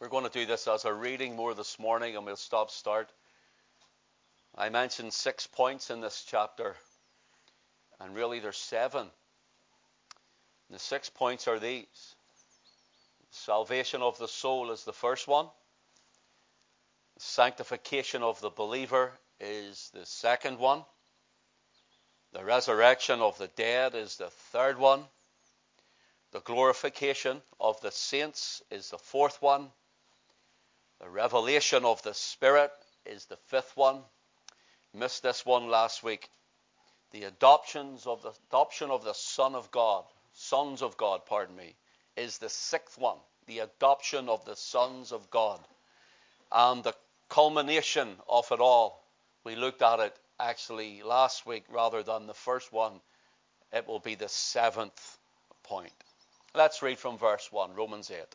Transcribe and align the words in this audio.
We're 0.00 0.08
going 0.08 0.24
to 0.24 0.30
do 0.30 0.46
this 0.46 0.68
as 0.68 0.84
a 0.84 0.94
reading 0.94 1.34
more 1.34 1.54
this 1.54 1.76
morning 1.76 2.14
and 2.14 2.24
we'll 2.24 2.36
stop 2.36 2.70
start. 2.70 3.10
I 4.56 4.68
mentioned 4.68 5.12
six 5.12 5.48
points 5.48 5.90
in 5.90 6.00
this 6.00 6.24
chapter, 6.28 6.76
and 7.98 8.14
really 8.14 8.38
there's 8.38 8.56
seven. 8.56 9.08
The 10.70 10.78
six 10.78 11.10
points 11.10 11.48
are 11.48 11.58
these. 11.58 12.14
Salvation 13.30 14.00
of 14.00 14.16
the 14.18 14.28
soul 14.28 14.70
is 14.70 14.84
the 14.84 14.92
first 14.92 15.26
one, 15.26 15.46
sanctification 17.18 18.22
of 18.22 18.40
the 18.40 18.50
believer 18.50 19.12
is 19.40 19.90
the 19.94 20.06
second 20.06 20.60
one, 20.60 20.84
the 22.32 22.44
resurrection 22.44 23.20
of 23.20 23.36
the 23.38 23.48
dead 23.48 23.96
is 23.96 24.16
the 24.16 24.30
third 24.30 24.78
one, 24.78 25.02
the 26.30 26.40
glorification 26.40 27.42
of 27.58 27.80
the 27.80 27.90
saints 27.90 28.62
is 28.70 28.90
the 28.90 28.98
fourth 28.98 29.42
one, 29.42 29.68
the 31.00 31.08
revelation 31.08 31.84
of 31.84 32.02
the 32.02 32.14
Spirit 32.14 32.72
is 33.06 33.26
the 33.26 33.36
fifth 33.36 33.76
one 33.76 34.02
Missed 34.94 35.22
this 35.22 35.44
one 35.44 35.68
last 35.68 36.02
week. 36.02 36.30
The 37.10 37.24
adoptions 37.24 38.06
of 38.06 38.22
the 38.22 38.32
adoption 38.48 38.90
of 38.90 39.04
the 39.04 39.12
Son 39.12 39.54
of 39.54 39.70
God, 39.70 40.04
sons 40.32 40.82
of 40.82 40.96
God, 40.96 41.26
pardon 41.26 41.56
me, 41.56 41.76
is 42.16 42.38
the 42.38 42.48
sixth 42.48 42.98
one. 42.98 43.18
The 43.46 43.60
adoption 43.60 44.28
of 44.28 44.44
the 44.44 44.56
sons 44.56 45.12
of 45.12 45.30
God. 45.30 45.60
And 46.50 46.82
the 46.82 46.94
culmination 47.28 48.16
of 48.28 48.50
it 48.50 48.60
all, 48.60 49.04
we 49.44 49.56
looked 49.56 49.82
at 49.82 50.00
it 50.00 50.18
actually 50.40 51.02
last 51.02 51.46
week 51.46 51.64
rather 51.68 52.02
than 52.02 52.26
the 52.26 52.34
first 52.34 52.72
one. 52.72 53.00
It 53.72 53.86
will 53.86 54.00
be 54.00 54.14
the 54.14 54.28
seventh 54.28 55.18
point. 55.62 55.92
Let's 56.54 56.82
read 56.82 56.98
from 56.98 57.18
verse 57.18 57.52
1, 57.52 57.74
Romans 57.74 58.10
8. 58.10 58.34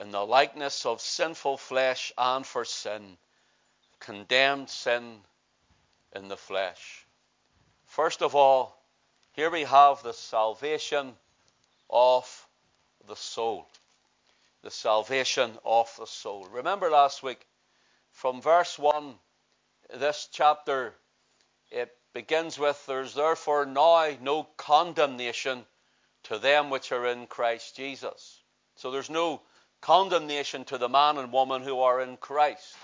in 0.00 0.10
the 0.10 0.24
likeness 0.24 0.86
of 0.86 1.00
sinful 1.00 1.56
flesh 1.56 2.12
and 2.16 2.46
for 2.46 2.64
sin, 2.64 3.16
condemned 4.00 4.70
sin 4.70 5.20
in 6.14 6.28
the 6.28 6.36
flesh. 6.36 7.06
First 7.86 8.22
of 8.22 8.34
all, 8.34 8.80
here 9.32 9.50
we 9.50 9.62
have 9.64 10.02
the 10.02 10.12
salvation 10.12 11.14
of 11.90 12.46
the 13.06 13.16
soul. 13.16 13.66
The 14.62 14.70
salvation 14.70 15.58
of 15.64 15.94
the 15.98 16.06
soul. 16.06 16.46
Remember 16.52 16.90
last 16.90 17.22
week, 17.22 17.46
from 18.10 18.42
verse 18.42 18.78
1, 18.78 19.14
this 19.94 20.28
chapter, 20.32 20.92
it 21.70 21.96
begins 22.12 22.58
with 22.58 22.84
There's 22.86 23.14
therefore 23.14 23.64
now 23.64 24.10
no 24.20 24.44
condemnation 24.56 25.64
to 26.24 26.38
them 26.38 26.70
which 26.70 26.92
are 26.92 27.06
in 27.06 27.26
Christ 27.26 27.76
Jesus. 27.76 28.42
So 28.76 28.90
there's 28.90 29.10
no 29.10 29.40
condemnation 29.80 30.64
to 30.64 30.78
the 30.78 30.88
man 30.88 31.18
and 31.18 31.32
woman 31.32 31.62
who 31.62 31.80
are 31.80 32.00
in 32.00 32.16
Christ 32.16 32.76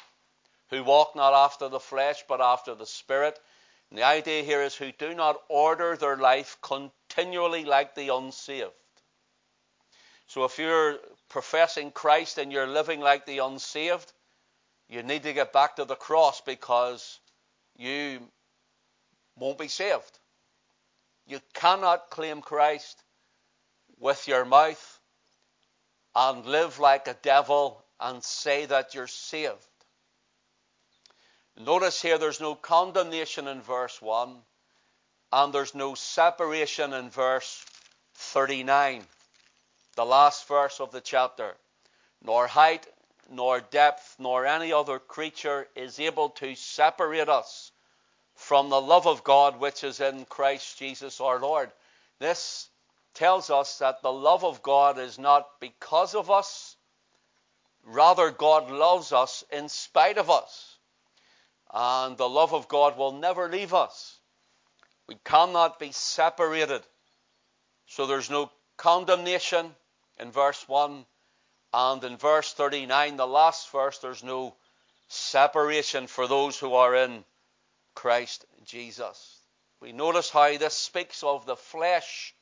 who 0.74 0.84
walk 0.84 1.14
not 1.14 1.32
after 1.32 1.68
the 1.68 1.80
flesh, 1.80 2.24
but 2.28 2.40
after 2.40 2.74
the 2.74 2.86
Spirit. 2.86 3.38
And 3.90 3.98
the 3.98 4.04
idea 4.04 4.42
here 4.42 4.62
is 4.62 4.74
who 4.74 4.92
do 4.92 5.14
not 5.14 5.40
order 5.48 5.96
their 5.96 6.16
life 6.16 6.56
continually 6.62 7.64
like 7.64 7.94
the 7.94 8.14
unsaved. 8.14 8.72
So 10.26 10.44
if 10.44 10.58
you're 10.58 10.98
professing 11.28 11.90
Christ 11.90 12.38
and 12.38 12.50
you're 12.50 12.66
living 12.66 13.00
like 13.00 13.26
the 13.26 13.38
unsaved, 13.38 14.12
you 14.88 15.02
need 15.02 15.22
to 15.24 15.32
get 15.32 15.52
back 15.52 15.76
to 15.76 15.84
the 15.84 15.94
cross 15.94 16.40
because 16.40 17.20
you 17.76 18.20
won't 19.36 19.58
be 19.58 19.68
saved. 19.68 20.18
You 21.26 21.40
cannot 21.52 22.10
claim 22.10 22.40
Christ 22.40 23.02
with 23.98 24.26
your 24.28 24.44
mouth 24.44 24.93
and 26.14 26.46
live 26.46 26.78
like 26.78 27.08
a 27.08 27.16
devil 27.22 27.84
and 28.00 28.22
say 28.22 28.66
that 28.66 28.94
you're 28.94 29.06
saved. 29.06 29.66
Notice 31.56 32.02
here 32.02 32.18
there's 32.18 32.40
no 32.40 32.54
condemnation 32.54 33.46
in 33.46 33.62
verse 33.62 34.02
1, 34.02 34.36
and 35.32 35.52
there's 35.52 35.74
no 35.74 35.94
separation 35.94 36.92
in 36.92 37.10
verse 37.10 37.64
39, 38.14 39.02
the 39.96 40.04
last 40.04 40.48
verse 40.48 40.80
of 40.80 40.90
the 40.90 41.00
chapter. 41.00 41.54
Nor 42.22 42.46
height, 42.46 42.86
nor 43.30 43.60
depth, 43.60 44.16
nor 44.18 44.46
any 44.46 44.72
other 44.72 44.98
creature 44.98 45.68
is 45.76 46.00
able 46.00 46.30
to 46.30 46.54
separate 46.54 47.28
us 47.28 47.70
from 48.34 48.68
the 48.68 48.80
love 48.80 49.06
of 49.06 49.24
God 49.24 49.60
which 49.60 49.84
is 49.84 50.00
in 50.00 50.24
Christ 50.24 50.78
Jesus 50.78 51.20
our 51.20 51.38
Lord. 51.38 51.70
This 52.18 52.68
tells 53.14 53.50
us 53.50 53.78
that 53.78 54.02
the 54.02 54.12
love 54.12 54.44
of 54.44 54.62
God 54.62 54.98
is 54.98 55.18
not 55.18 55.48
because 55.60 56.14
of 56.14 56.30
us, 56.30 56.76
rather, 57.84 58.30
God 58.30 58.70
loves 58.70 59.12
us 59.12 59.44
in 59.50 59.68
spite 59.68 60.18
of 60.18 60.30
us. 60.30 60.78
And 61.72 62.16
the 62.16 62.28
love 62.28 62.54
of 62.54 62.68
God 62.68 62.96
will 62.96 63.12
never 63.12 63.48
leave 63.48 63.74
us. 63.74 64.18
We 65.08 65.16
cannot 65.24 65.78
be 65.78 65.92
separated. 65.92 66.82
So 67.86 68.06
there's 68.06 68.30
no 68.30 68.50
condemnation 68.76 69.74
in 70.18 70.30
verse 70.30 70.68
1. 70.68 71.04
And 71.72 72.04
in 72.04 72.16
verse 72.16 72.52
39, 72.52 73.16
the 73.16 73.26
last 73.26 73.70
verse, 73.70 73.98
there's 73.98 74.22
no 74.22 74.54
separation 75.08 76.06
for 76.06 76.26
those 76.26 76.58
who 76.58 76.74
are 76.74 76.94
in 76.94 77.24
Christ 77.94 78.44
Jesus. 78.64 79.38
We 79.80 79.92
notice 79.92 80.30
how 80.30 80.56
this 80.56 80.74
speaks 80.74 81.22
of 81.22 81.46
the 81.46 81.56
flesh 81.56 82.33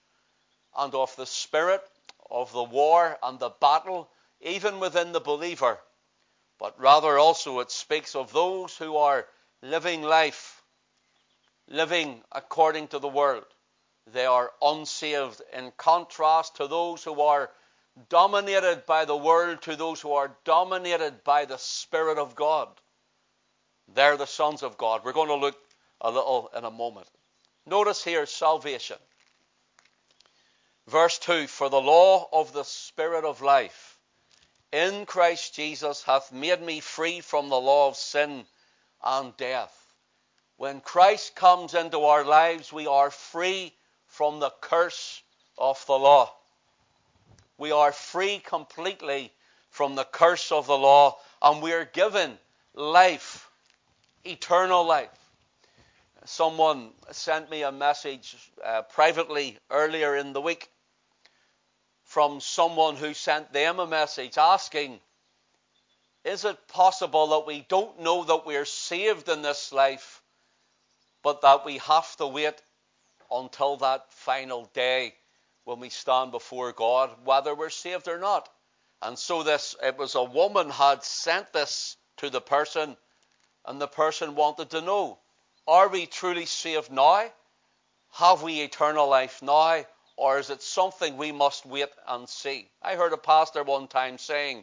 and 0.76 0.94
of 0.94 1.14
the 1.16 1.26
spirit, 1.26 1.82
of 2.30 2.52
the 2.52 2.62
war 2.62 3.18
and 3.22 3.38
the 3.38 3.50
battle, 3.50 4.08
even 4.40 4.80
within 4.80 5.12
the 5.12 5.20
believer 5.20 5.78
but 6.62 6.78
rather 6.78 7.18
also 7.18 7.58
it 7.58 7.72
speaks 7.72 8.14
of 8.14 8.32
those 8.32 8.76
who 8.76 8.96
are 8.96 9.26
living 9.62 10.00
life, 10.00 10.62
living 11.66 12.22
according 12.30 12.86
to 12.86 13.00
the 13.00 13.08
world. 13.08 13.46
They 14.12 14.26
are 14.26 14.52
unsaved 14.62 15.42
in 15.52 15.72
contrast 15.76 16.54
to 16.58 16.68
those 16.68 17.02
who 17.02 17.20
are 17.20 17.50
dominated 18.08 18.86
by 18.86 19.06
the 19.06 19.16
world, 19.16 19.62
to 19.62 19.74
those 19.74 20.00
who 20.00 20.12
are 20.12 20.36
dominated 20.44 21.24
by 21.24 21.46
the 21.46 21.56
Spirit 21.56 22.18
of 22.18 22.36
God. 22.36 22.68
They're 23.92 24.16
the 24.16 24.26
sons 24.28 24.62
of 24.62 24.78
God. 24.78 25.04
We're 25.04 25.12
going 25.12 25.30
to 25.30 25.34
look 25.34 25.58
a 26.00 26.12
little 26.12 26.48
in 26.56 26.64
a 26.64 26.70
moment. 26.70 27.08
Notice 27.66 28.04
here 28.04 28.24
salvation. 28.24 28.98
Verse 30.88 31.18
2 31.20 31.46
For 31.46 31.70
the 31.70 31.80
law 31.80 32.28
of 32.32 32.52
the 32.52 32.64
Spirit 32.64 33.24
of 33.24 33.40
life 33.40 33.98
in 34.72 35.06
Christ 35.06 35.54
Jesus 35.54 36.02
hath 36.02 36.32
made 36.32 36.60
me 36.60 36.80
free 36.80 37.20
from 37.20 37.48
the 37.48 37.60
law 37.60 37.88
of 37.88 37.96
sin 37.96 38.46
and 39.04 39.36
death. 39.36 39.92
When 40.56 40.80
Christ 40.80 41.34
comes 41.34 41.74
into 41.74 42.00
our 42.00 42.24
lives, 42.24 42.72
we 42.72 42.86
are 42.86 43.10
free 43.10 43.74
from 44.06 44.40
the 44.40 44.52
curse 44.60 45.22
of 45.58 45.84
the 45.86 45.98
law. 45.98 46.34
We 47.58 47.70
are 47.70 47.92
free 47.92 48.38
completely 48.38 49.32
from 49.70 49.94
the 49.94 50.04
curse 50.04 50.50
of 50.50 50.66
the 50.66 50.78
law, 50.78 51.18
and 51.40 51.62
we 51.62 51.72
are 51.72 51.84
given 51.84 52.38
life, 52.74 53.48
eternal 54.24 54.84
life. 54.84 55.10
Someone 56.24 56.90
sent 57.10 57.50
me 57.50 57.62
a 57.62 57.72
message 57.72 58.36
uh, 58.64 58.82
privately 58.82 59.58
earlier 59.70 60.16
in 60.16 60.32
the 60.32 60.40
week 60.40 60.71
from 62.12 62.40
someone 62.40 62.94
who 62.94 63.14
sent 63.14 63.50
them 63.54 63.78
a 63.78 63.86
message 63.86 64.36
asking, 64.36 65.00
Is 66.26 66.44
it 66.44 66.68
possible 66.68 67.28
that 67.28 67.46
we 67.46 67.64
don't 67.70 68.00
know 68.00 68.22
that 68.24 68.44
we're 68.44 68.66
saved 68.66 69.30
in 69.30 69.40
this 69.40 69.72
life, 69.72 70.20
but 71.22 71.40
that 71.40 71.64
we 71.64 71.78
have 71.78 72.14
to 72.16 72.26
wait 72.26 72.60
until 73.30 73.78
that 73.78 74.12
final 74.12 74.66
day 74.74 75.14
when 75.64 75.80
we 75.80 75.88
stand 75.88 76.32
before 76.32 76.72
God, 76.72 77.08
whether 77.24 77.54
we're 77.54 77.70
saved 77.70 78.06
or 78.08 78.18
not? 78.18 78.46
And 79.00 79.18
so 79.18 79.42
this, 79.42 79.74
it 79.82 79.96
was 79.96 80.14
a 80.14 80.22
woman 80.22 80.68
had 80.68 81.02
sent 81.02 81.50
this 81.54 81.96
to 82.18 82.28
the 82.28 82.42
person, 82.42 82.94
and 83.64 83.80
the 83.80 83.88
person 83.88 84.34
wanted 84.34 84.68
to 84.72 84.82
know, 84.82 85.18
are 85.66 85.88
we 85.88 86.04
truly 86.04 86.44
saved 86.44 86.92
now? 86.92 87.30
Have 88.10 88.42
we 88.42 88.60
eternal 88.60 89.08
life 89.08 89.40
now? 89.40 89.86
Or 90.22 90.38
is 90.38 90.50
it 90.50 90.62
something 90.62 91.16
we 91.16 91.32
must 91.32 91.66
wait 91.66 91.88
and 92.06 92.28
see? 92.28 92.68
I 92.80 92.94
heard 92.94 93.12
a 93.12 93.16
pastor 93.16 93.64
one 93.64 93.88
time 93.88 94.18
saying, 94.18 94.62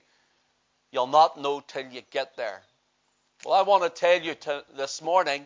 you'll 0.90 1.08
not 1.08 1.38
know 1.38 1.60
till 1.60 1.86
you 1.86 2.02
get 2.12 2.38
there. 2.38 2.62
Well, 3.44 3.56
I 3.56 3.64
want 3.64 3.84
to 3.84 3.90
tell 3.90 4.22
you 4.22 4.36
to, 4.36 4.64
this 4.78 5.02
morning 5.02 5.46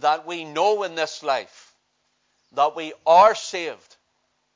that 0.00 0.26
we 0.26 0.44
know 0.44 0.82
in 0.82 0.96
this 0.96 1.22
life 1.22 1.72
that 2.52 2.76
we 2.76 2.92
are 3.06 3.34
saved, 3.34 3.96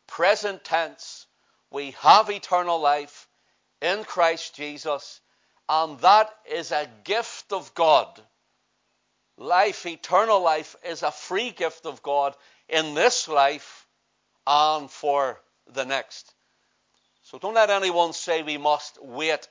present 0.07 0.63
tense, 0.63 1.25
we 1.71 1.93
have 1.93 2.29
eternal 2.29 2.79
life 2.79 3.29
in 3.81 4.05
Christ 4.05 4.55
Jesus, 4.55 5.23
and 5.71 5.99
that 6.01 6.31
is 6.53 6.71
a 6.71 6.87
gift 7.05 7.51
of 7.55 7.75
God. 7.75 8.21
Life, 9.39 9.87
eternal 9.87 10.43
life, 10.43 10.77
is 10.85 11.03
a 11.03 11.11
free 11.11 11.51
gift 11.51 11.87
of 11.87 12.03
God 12.03 12.37
in 12.69 12.93
this 12.93 13.27
life 13.27 13.87
and 14.49 14.91
for 14.91 15.39
the 15.75 15.85
next. 15.85 16.33
So 17.23 17.39
don't 17.39 17.55
let 17.55 17.69
anyone 17.69 18.15
say 18.15 18.43
we 18.43 18.57
must 18.57 18.99
wait 19.05 19.47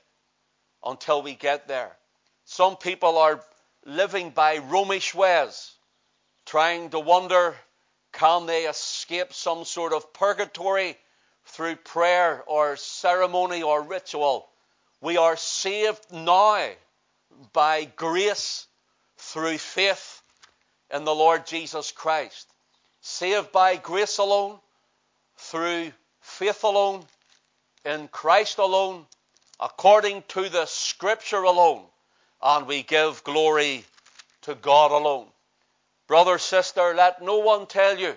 until 0.84 1.22
we 1.22 1.34
get 1.34 1.68
there. 1.68 1.96
Some 2.44 2.76
people 2.76 3.16
are 3.16 3.40
living 3.86 4.30
by 4.30 4.58
Romish 4.58 5.14
ways, 5.14 5.70
trying 6.44 6.90
to 6.90 6.98
wonder 6.98 7.54
can 8.12 8.46
they 8.46 8.64
escape 8.64 9.32
some 9.32 9.64
sort 9.64 9.92
of 9.92 10.12
purgatory 10.12 10.96
through 11.44 11.76
prayer 11.76 12.42
or 12.46 12.76
ceremony 12.76 13.62
or 13.62 13.82
ritual. 13.82 14.48
We 15.00 15.16
are 15.16 15.36
saved 15.36 16.10
now 16.10 16.70
by 17.52 17.84
grace 17.84 18.66
through 19.18 19.58
faith 19.58 20.22
in 20.92 21.04
the 21.04 21.14
Lord 21.14 21.46
Jesus 21.46 21.92
Christ. 21.92 22.48
Saved 23.00 23.52
by 23.52 23.76
grace 23.76 24.18
alone, 24.18 24.58
through 25.38 25.92
faith 26.20 26.62
alone, 26.64 27.04
in 27.84 28.08
Christ 28.08 28.58
alone, 28.58 29.06
according 29.58 30.22
to 30.28 30.48
the 30.48 30.66
Scripture 30.66 31.42
alone 31.42 31.84
and 32.42 32.66
we 32.66 32.82
give 32.82 33.24
glory 33.24 33.84
to 34.42 34.54
God 34.54 34.92
alone. 34.92 35.26
Brother, 36.06 36.38
sister, 36.38 36.94
let 36.94 37.22
no 37.22 37.38
one 37.38 37.66
tell 37.66 37.98
you 37.98 38.16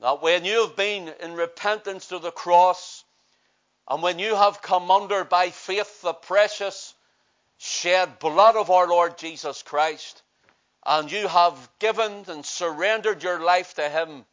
that 0.00 0.22
when 0.22 0.44
you 0.44 0.66
have 0.66 0.76
been 0.76 1.12
in 1.20 1.34
repentance 1.34 2.08
to 2.08 2.18
the 2.18 2.30
cross, 2.30 3.04
and 3.88 4.02
when 4.02 4.18
you 4.18 4.34
have 4.36 4.62
come 4.62 4.90
under 4.90 5.24
by 5.24 5.50
faith 5.50 6.02
the 6.02 6.12
precious 6.12 6.94
shed 7.58 8.18
blood 8.18 8.56
of 8.56 8.70
our 8.70 8.86
Lord 8.86 9.18
Jesus 9.18 9.62
Christ, 9.62 10.22
and 10.86 11.10
you 11.10 11.28
have 11.28 11.68
given 11.78 12.24
and 12.28 12.44
surrendered 12.44 13.22
your 13.22 13.40
life 13.40 13.74
to 13.74 13.88
Him, 13.88 14.24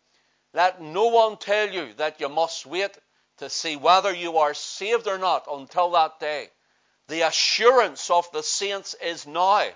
let 0.54 0.82
no 0.82 1.08
one 1.08 1.38
tell 1.38 1.70
you 1.70 1.94
that 1.98 2.20
you 2.20 2.30
must 2.30 2.66
wait 2.66 2.98
to 3.38 3.50
see 3.50 3.76
whether 3.76 4.14
you 4.14 4.38
are 4.38 4.54
saved 4.54 5.08
or 5.08 5.18
not 5.18 5.46
until 5.52 5.92
that 5.92 6.20
day. 6.20 6.50
The 7.08 7.22
assurance 7.22 8.10
of 8.10 8.30
the 8.32 8.44
saints 8.44 8.96
is 9.02 9.28
now 9.28 9.68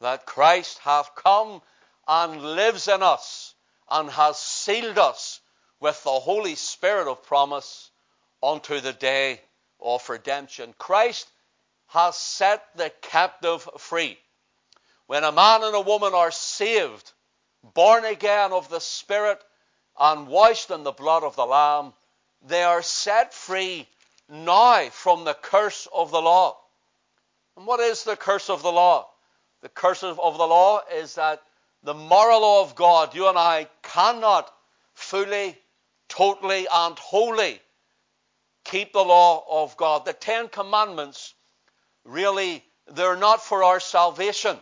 that 0.00 0.26
Christ 0.26 0.78
hath 0.78 1.14
come 1.14 1.60
and 2.06 2.42
lives 2.42 2.88
in 2.88 3.02
us 3.02 3.54
and 3.90 4.10
has 4.10 4.38
sealed 4.38 4.98
us 4.98 5.40
with 5.80 6.02
the 6.04 6.10
Holy 6.10 6.54
Spirit 6.54 7.08
of 7.08 7.22
promise 7.24 7.90
unto 8.42 8.80
the 8.80 8.92
day 8.92 9.40
of 9.80 10.08
redemption. 10.08 10.74
Christ 10.78 11.28
has 11.88 12.16
set 12.16 12.64
the 12.76 12.90
captive 13.02 13.68
free. 13.78 14.18
When 15.06 15.24
a 15.24 15.32
man 15.32 15.62
and 15.62 15.74
a 15.74 15.80
woman 15.80 16.14
are 16.14 16.30
saved, 16.30 17.12
born 17.62 18.04
again 18.04 18.52
of 18.52 18.68
the 18.68 18.80
Spirit, 18.80 19.42
and 19.98 20.28
washed 20.28 20.70
in 20.70 20.84
the 20.84 20.92
blood 20.92 21.22
of 21.22 21.36
the 21.36 21.46
Lamb, 21.46 21.92
they 22.46 22.62
are 22.62 22.82
set 22.82 23.34
free 23.34 23.88
now 24.28 24.88
from 24.90 25.24
the 25.24 25.34
curse 25.34 25.88
of 25.92 26.10
the 26.10 26.20
law. 26.20 26.56
And 27.56 27.66
what 27.66 27.80
is 27.80 28.04
the 28.04 28.16
curse 28.16 28.50
of 28.50 28.62
the 28.62 28.72
law? 28.72 29.08
The 29.62 29.68
curse 29.68 30.04
of 30.04 30.16
the 30.16 30.46
law 30.46 30.82
is 30.94 31.16
that 31.16 31.42
the 31.82 31.94
moral 31.94 32.42
law 32.42 32.62
of 32.62 32.74
God, 32.76 33.14
you 33.14 33.28
and 33.28 33.38
I 33.38 33.66
cannot 33.82 34.52
fully, 34.94 35.58
totally, 36.08 36.66
and 36.72 36.98
wholly 36.98 37.60
keep 38.64 38.92
the 38.92 39.04
law 39.04 39.44
of 39.48 39.76
God. 39.76 40.04
The 40.04 40.12
Ten 40.12 40.48
Commandments 40.48 41.34
really, 42.04 42.62
they're 42.92 43.16
not 43.16 43.42
for 43.42 43.64
our 43.64 43.80
salvation. 43.80 44.56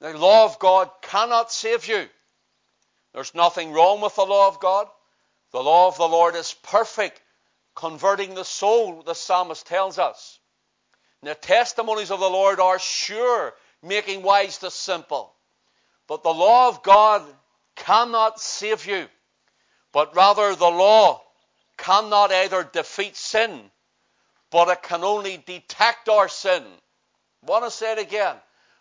The 0.00 0.16
law 0.16 0.44
of 0.44 0.58
God 0.58 0.90
cannot 1.02 1.52
save 1.52 1.86
you. 1.88 2.06
There's 3.16 3.34
nothing 3.34 3.72
wrong 3.72 4.02
with 4.02 4.14
the 4.14 4.26
law 4.26 4.46
of 4.46 4.60
God. 4.60 4.88
The 5.50 5.62
law 5.62 5.88
of 5.88 5.96
the 5.96 6.06
Lord 6.06 6.34
is 6.34 6.52
perfect 6.52 7.18
converting 7.74 8.34
the 8.34 8.44
soul, 8.44 9.00
the 9.00 9.14
psalmist 9.14 9.66
tells 9.66 9.98
us. 9.98 10.38
And 11.22 11.30
the 11.30 11.34
testimonies 11.34 12.10
of 12.10 12.20
the 12.20 12.28
Lord 12.28 12.60
are 12.60 12.78
sure, 12.78 13.54
making 13.82 14.22
wise 14.22 14.58
the 14.58 14.70
simple. 14.70 15.32
But 16.06 16.24
the 16.24 16.34
law 16.34 16.68
of 16.68 16.82
God 16.82 17.22
cannot 17.74 18.38
save 18.38 18.84
you, 18.84 19.06
but 19.92 20.14
rather 20.14 20.54
the 20.54 20.66
law 20.66 21.22
cannot 21.78 22.30
either 22.32 22.68
defeat 22.70 23.16
sin, 23.16 23.70
but 24.50 24.68
it 24.68 24.82
can 24.82 25.04
only 25.04 25.38
detect 25.38 26.10
our 26.10 26.28
sin. 26.28 26.62
I 26.62 27.50
want 27.50 27.64
to 27.64 27.70
say 27.70 27.92
it 27.92 27.98
again. 27.98 28.36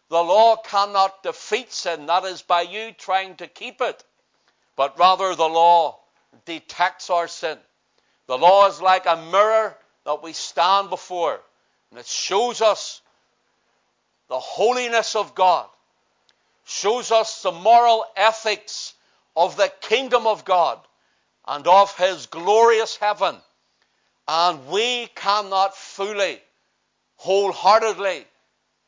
The 0.10 0.22
law 0.22 0.58
cannot 0.58 1.24
defeat 1.24 1.72
sin, 1.72 2.08
that 2.08 2.26
is 2.26 2.42
by 2.42 2.64
you 2.64 2.92
trying 2.92 3.36
to 3.38 3.48
keep 3.48 3.80
it, 3.80 4.04
but 4.76 4.98
rather 5.00 5.36
the 5.36 5.48
law 5.48 6.00
detects 6.46 7.10
our 7.10 7.28
sin. 7.28 7.58
The 8.28 8.38
law 8.38 8.68
is 8.68 8.82
like 8.82 9.06
a 9.06 9.18
mirror 9.32 9.78
that 10.06 10.24
we 10.24 10.34
stand 10.34 10.90
before, 10.90 11.40
and 11.90 12.00
it 12.00 12.06
shows 12.06 12.62
us 12.62 13.02
the 14.28 14.40
holiness 14.40 15.16
of 15.16 15.36
God, 15.36 15.68
shows 16.66 17.12
us 17.12 17.42
the 17.42 17.52
moral 17.52 18.06
ethics 18.16 18.94
of 19.36 19.56
the 19.56 19.72
kingdom 19.82 20.26
of 20.26 20.46
God 20.46 20.80
and 21.48 21.68
of 21.68 21.96
his 21.98 22.26
glorious 22.26 22.96
heaven. 22.98 23.36
And 24.28 24.68
we 24.68 25.08
cannot 25.16 25.78
fully, 25.78 26.42
wholeheartedly, 27.18 28.26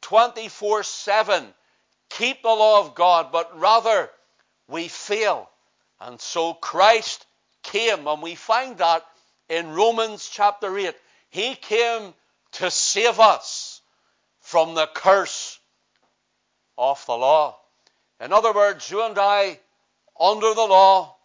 24 0.01 0.83
7 0.83 1.53
keep 2.09 2.41
the 2.41 2.49
law 2.49 2.79
of 2.79 2.95
God, 2.95 3.31
but 3.31 3.59
rather 3.59 4.09
we 4.67 4.87
fail. 4.87 5.49
And 5.99 6.19
so 6.21 6.53
Christ 6.53 7.25
came, 7.63 8.07
and 8.07 8.21
we 8.21 8.35
find 8.35 8.77
that 8.77 9.05
in 9.49 9.73
Romans 9.73 10.29
chapter 10.31 10.77
8. 10.77 10.95
He 11.29 11.55
came 11.55 12.13
to 12.53 12.71
save 12.71 13.19
us 13.19 13.81
from 14.41 14.75
the 14.75 14.87
curse 14.87 15.59
of 16.77 17.03
the 17.05 17.17
law. 17.17 17.57
In 18.19 18.33
other 18.33 18.53
words, 18.53 18.89
you 18.89 19.03
and 19.03 19.17
I, 19.17 19.59
under 20.19 20.53
the 20.53 20.65
law, 20.65 21.15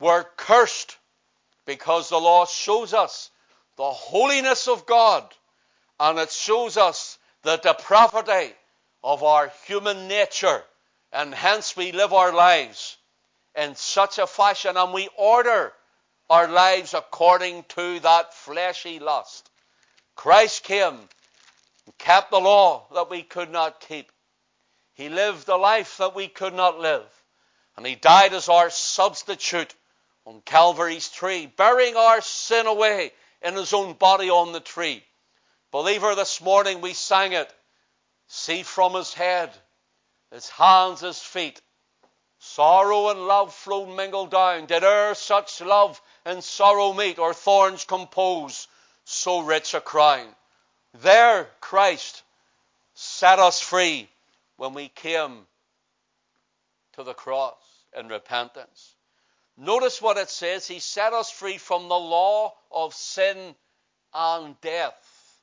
were 0.00 0.26
cursed 0.36 0.96
because 1.64 2.08
the 2.08 2.20
law 2.20 2.46
shows 2.46 2.94
us 2.94 3.30
the 3.76 3.90
holiness 3.90 4.68
of 4.68 4.86
God 4.86 5.24
and 5.98 6.18
it 6.18 6.30
shows 6.30 6.76
us 6.76 7.18
the 7.42 7.56
depravity 7.56 8.54
of 9.02 9.22
our 9.22 9.50
human 9.66 10.08
nature. 10.08 10.62
And 11.12 11.34
hence 11.34 11.76
we 11.76 11.92
live 11.92 12.12
our 12.12 12.32
lives 12.32 12.96
in 13.56 13.74
such 13.74 14.18
a 14.18 14.26
fashion 14.26 14.76
and 14.76 14.92
we 14.92 15.08
order 15.16 15.72
our 16.28 16.48
lives 16.48 16.94
according 16.94 17.64
to 17.68 18.00
that 18.00 18.34
fleshy 18.34 18.98
lust. 18.98 19.50
Christ 20.14 20.64
came 20.64 20.94
and 20.94 21.98
kept 21.98 22.30
the 22.30 22.40
law 22.40 22.86
that 22.94 23.10
we 23.10 23.22
could 23.22 23.50
not 23.50 23.80
keep. 23.80 24.10
He 24.94 25.08
lived 25.08 25.46
the 25.46 25.56
life 25.56 25.98
that 25.98 26.14
we 26.14 26.28
could 26.28 26.54
not 26.54 26.78
live. 26.78 27.04
And 27.76 27.86
He 27.86 27.94
died 27.94 28.32
as 28.32 28.48
our 28.48 28.70
substitute 28.70 29.74
on 30.24 30.40
Calvary's 30.44 31.08
tree, 31.08 31.46
bearing 31.46 31.96
our 31.96 32.20
sin 32.20 32.66
away 32.66 33.12
in 33.42 33.54
His 33.54 33.72
own 33.72 33.92
body 33.92 34.30
on 34.30 34.52
the 34.52 34.60
tree. 34.60 35.04
Believer, 35.70 36.14
this 36.14 36.40
morning 36.40 36.80
we 36.80 36.94
sang 36.94 37.32
it. 37.32 37.52
See 38.28 38.62
from 38.62 38.94
His 38.94 39.12
head, 39.12 39.50
His 40.32 40.48
hands, 40.48 41.00
His 41.00 41.18
feet. 41.20 41.60
Sorrow 42.46 43.08
and 43.08 43.26
love 43.26 43.52
flow 43.52 43.86
mingled 43.86 44.30
down. 44.30 44.66
Did 44.66 44.84
e'er 44.84 45.14
such 45.14 45.60
love 45.60 46.00
and 46.24 46.42
sorrow 46.42 46.92
meet, 46.92 47.18
or 47.18 47.34
thorns 47.34 47.84
compose 47.84 48.68
so 49.04 49.40
rich 49.40 49.74
a 49.74 49.80
crown. 49.80 50.34
There 50.94 51.50
Christ 51.60 52.22
set 52.94 53.40
us 53.40 53.60
free 53.60 54.08
when 54.56 54.74
we 54.74 54.88
came 54.88 55.46
to 56.92 57.02
the 57.02 57.14
cross 57.14 57.54
in 57.94 58.08
repentance. 58.08 58.94
Notice 59.56 60.00
what 60.00 60.16
it 60.16 60.30
says. 60.30 60.66
He 60.66 60.78
set 60.78 61.12
us 61.12 61.30
free 61.30 61.58
from 61.58 61.88
the 61.88 61.98
law 61.98 62.54
of 62.70 62.94
sin 62.94 63.54
and 64.14 64.58
death. 64.60 65.40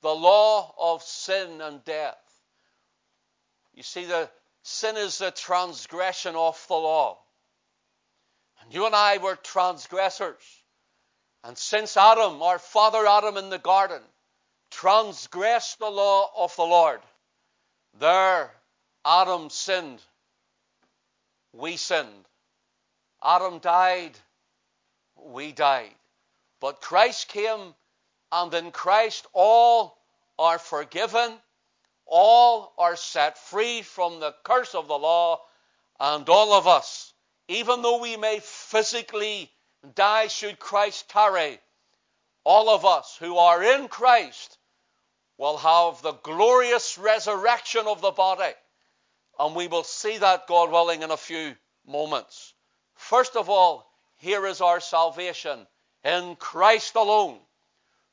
The 0.00 0.14
law 0.14 0.74
of 0.78 1.02
sin 1.02 1.60
and 1.60 1.84
death. 1.84 2.16
You 3.74 3.82
see, 3.82 4.06
the 4.06 4.28
sin 4.62 4.96
is 4.96 5.18
the 5.18 5.30
transgression 5.30 6.36
of 6.36 6.62
the 6.68 6.74
law. 6.74 7.18
And 8.62 8.72
you 8.72 8.86
and 8.86 8.94
I 8.94 9.18
were 9.18 9.36
transgressors. 9.36 10.42
And 11.44 11.56
since 11.56 11.96
Adam, 11.96 12.42
our 12.42 12.58
father 12.58 13.06
Adam 13.06 13.36
in 13.36 13.50
the 13.50 13.58
garden, 13.58 14.02
transgressed 14.70 15.78
the 15.78 15.90
law 15.90 16.30
of 16.36 16.54
the 16.56 16.64
Lord, 16.64 17.00
there 17.98 18.50
Adam 19.04 19.48
sinned. 19.50 20.02
We 21.52 21.76
sinned. 21.76 22.26
Adam 23.22 23.58
died. 23.58 24.12
We 25.16 25.52
died. 25.52 25.94
But 26.60 26.80
Christ 26.80 27.28
came, 27.28 27.74
and 28.32 28.52
in 28.52 28.70
Christ 28.70 29.26
all 29.32 29.96
are 30.38 30.58
forgiven, 30.58 31.38
all 32.08 32.72
are 32.78 32.96
set 32.96 33.38
free 33.38 33.82
from 33.82 34.20
the 34.20 34.34
curse 34.42 34.74
of 34.74 34.88
the 34.88 34.98
law, 34.98 35.40
and 36.00 36.28
all 36.28 36.54
of 36.54 36.66
us, 36.66 37.12
even 37.48 37.82
though 37.82 38.00
we 38.00 38.16
may 38.16 38.40
physically 38.42 39.50
die 39.94 40.28
should 40.28 40.58
Christ 40.58 41.08
tarry, 41.08 41.60
all 42.44 42.70
of 42.70 42.84
us 42.84 43.16
who 43.20 43.36
are 43.36 43.62
in 43.62 43.88
Christ 43.88 44.58
will 45.36 45.58
have 45.58 46.02
the 46.02 46.12
glorious 46.12 46.98
resurrection 46.98 47.86
of 47.86 48.00
the 48.00 48.10
body. 48.10 48.52
And 49.38 49.54
we 49.54 49.68
will 49.68 49.84
see 49.84 50.18
that, 50.18 50.48
God 50.48 50.70
willing, 50.70 51.02
in 51.02 51.10
a 51.10 51.16
few 51.16 51.54
moments. 51.86 52.54
First 52.94 53.36
of 53.36 53.48
all, 53.48 53.88
here 54.16 54.46
is 54.46 54.60
our 54.60 54.80
salvation 54.80 55.66
in 56.04 56.36
Christ 56.36 56.96
alone, 56.96 57.38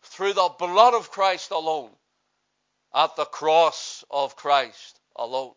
through 0.03 0.33
the 0.33 0.51
blood 0.59 0.93
of 0.93 1.09
Christ 1.09 1.51
alone, 1.51 1.89
at 2.95 3.17
the 3.17 3.25
cross 3.25 4.05
of 4.09 4.37
Christ 4.37 4.99
alone. 5.17 5.53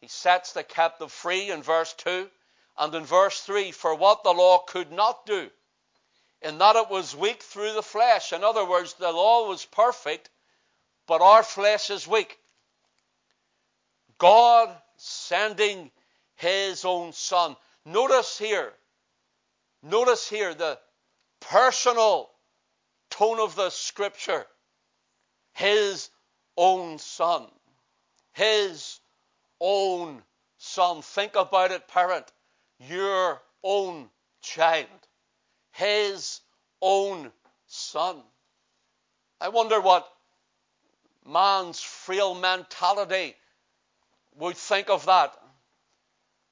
He 0.00 0.06
sets 0.06 0.52
the 0.52 0.62
captive 0.62 1.10
free 1.10 1.50
in 1.50 1.62
verse 1.62 1.92
2 1.94 2.30
and 2.78 2.94
in 2.94 3.04
verse 3.04 3.40
3 3.40 3.72
for 3.72 3.96
what 3.96 4.22
the 4.22 4.32
law 4.32 4.58
could 4.58 4.92
not 4.92 5.26
do, 5.26 5.50
in 6.40 6.58
that 6.58 6.76
it 6.76 6.88
was 6.88 7.16
weak 7.16 7.42
through 7.42 7.72
the 7.72 7.82
flesh. 7.82 8.32
In 8.32 8.44
other 8.44 8.64
words, 8.64 8.94
the 8.94 9.10
law 9.10 9.48
was 9.48 9.64
perfect, 9.64 10.30
but 11.08 11.20
our 11.20 11.42
flesh 11.42 11.90
is 11.90 12.06
weak. 12.06 12.38
God 14.18 14.74
sending 14.96 15.90
his 16.36 16.84
own 16.84 17.12
son. 17.12 17.56
Notice 17.84 18.38
here, 18.38 18.72
notice 19.82 20.28
here 20.28 20.54
the 20.54 20.78
personal 21.40 22.30
tone 23.10 23.40
of 23.40 23.56
the 23.56 23.70
scripture. 23.70 24.46
His 25.54 26.08
own 26.56 26.98
son. 26.98 27.46
His 28.32 29.00
own 29.60 30.22
son. 30.58 31.02
Think 31.02 31.36
about 31.36 31.72
it, 31.72 31.88
parent. 31.88 32.26
Your 32.78 33.40
own 33.62 34.08
child. 34.42 34.86
His 35.72 36.40
own 36.80 37.32
son. 37.66 38.22
I 39.40 39.48
wonder 39.48 39.80
what 39.80 40.08
man's 41.26 41.80
frail 41.80 42.34
mentality 42.34 43.34
would 44.36 44.56
think 44.56 44.88
of 44.90 45.06
that. 45.06 45.34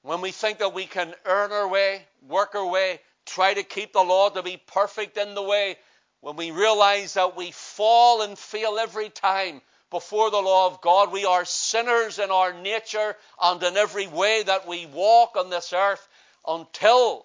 When 0.02 0.20
we 0.20 0.32
think 0.32 0.58
that 0.58 0.74
we 0.74 0.84
can 0.84 1.14
earn 1.24 1.52
our 1.52 1.68
way, 1.68 2.02
work 2.28 2.54
our 2.54 2.66
way, 2.66 3.00
try 3.24 3.54
to 3.54 3.62
keep 3.62 3.92
the 3.92 4.02
law 4.02 4.28
to 4.28 4.42
be 4.42 4.60
perfect 4.66 5.16
in 5.16 5.34
the 5.34 5.42
way, 5.42 5.76
when 6.20 6.36
we 6.36 6.50
realize 6.50 7.14
that 7.14 7.36
we 7.36 7.50
fall 7.50 8.22
and 8.22 8.38
fail 8.38 8.78
every 8.78 9.10
time 9.10 9.62
before 9.94 10.28
the 10.32 10.42
law 10.42 10.66
of 10.66 10.80
God, 10.80 11.12
we 11.12 11.24
are 11.24 11.44
sinners 11.44 12.18
in 12.18 12.32
our 12.32 12.52
nature 12.52 13.14
and 13.40 13.62
in 13.62 13.76
every 13.76 14.08
way 14.08 14.42
that 14.42 14.66
we 14.66 14.86
walk 14.86 15.36
on 15.36 15.50
this 15.50 15.72
earth 15.72 16.08
until 16.48 17.24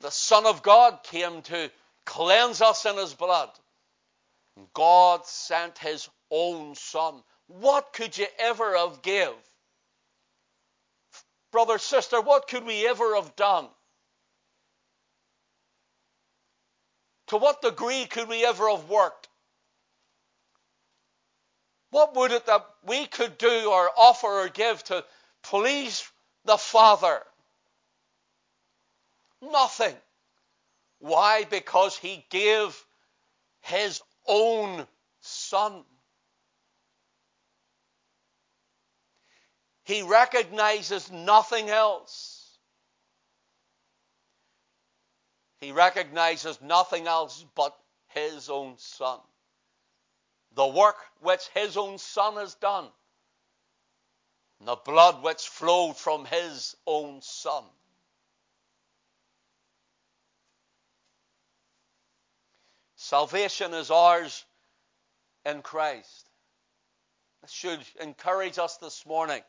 the 0.00 0.10
Son 0.10 0.44
of 0.44 0.62
God 0.62 0.98
came 1.04 1.40
to 1.40 1.70
cleanse 2.04 2.60
us 2.60 2.84
in 2.84 2.98
His 2.98 3.14
blood. 3.14 3.48
God 4.74 5.24
sent 5.24 5.78
His 5.78 6.06
own 6.30 6.74
Son. 6.74 7.14
What 7.46 7.94
could 7.94 8.18
you 8.18 8.26
ever 8.40 8.76
have 8.76 9.00
give? 9.00 9.32
Brother, 11.50 11.78
sister, 11.78 12.20
what 12.20 12.46
could 12.46 12.66
we 12.66 12.86
ever 12.86 13.14
have 13.14 13.34
done 13.36 13.68
To 17.28 17.36
what 17.38 17.60
degree 17.60 18.04
could 18.06 18.28
we 18.28 18.44
ever 18.44 18.70
have 18.70 18.88
worked? 18.88 19.25
What 21.90 22.14
would 22.14 22.32
it 22.32 22.46
that 22.46 22.66
we 22.84 23.06
could 23.06 23.38
do 23.38 23.70
or 23.70 23.90
offer 23.96 24.26
or 24.26 24.48
give 24.48 24.82
to 24.84 25.04
please 25.42 26.06
the 26.44 26.56
Father? 26.56 27.22
Nothing. 29.40 29.96
Why? 30.98 31.44
Because 31.44 31.96
He 31.96 32.24
gave 32.30 32.84
His 33.60 34.02
own 34.26 34.86
Son. 35.20 35.84
He 39.84 40.02
recognizes 40.02 41.12
nothing 41.12 41.70
else. 41.70 42.58
He 45.60 45.72
recognizes 45.72 46.60
nothing 46.60 47.06
else 47.06 47.44
but 47.54 47.76
his 48.08 48.50
own 48.50 48.78
Son. 48.78 49.20
The 50.56 50.66
work 50.66 50.96
which 51.20 51.46
his 51.54 51.76
own 51.76 51.98
Son 51.98 52.36
has 52.36 52.54
done, 52.54 52.88
the 54.60 54.76
blood 54.76 55.22
which 55.22 55.48
flowed 55.48 55.96
from 55.96 56.24
his 56.24 56.74
own 56.86 57.20
Son. 57.22 57.62
Salvation 62.96 63.74
is 63.74 63.90
ours 63.90 64.44
in 65.44 65.62
Christ. 65.62 66.28
This 67.42 67.52
should 67.52 67.80
encourage 68.00 68.58
us 68.58 68.78
this 68.78 69.06
morning. 69.06 69.42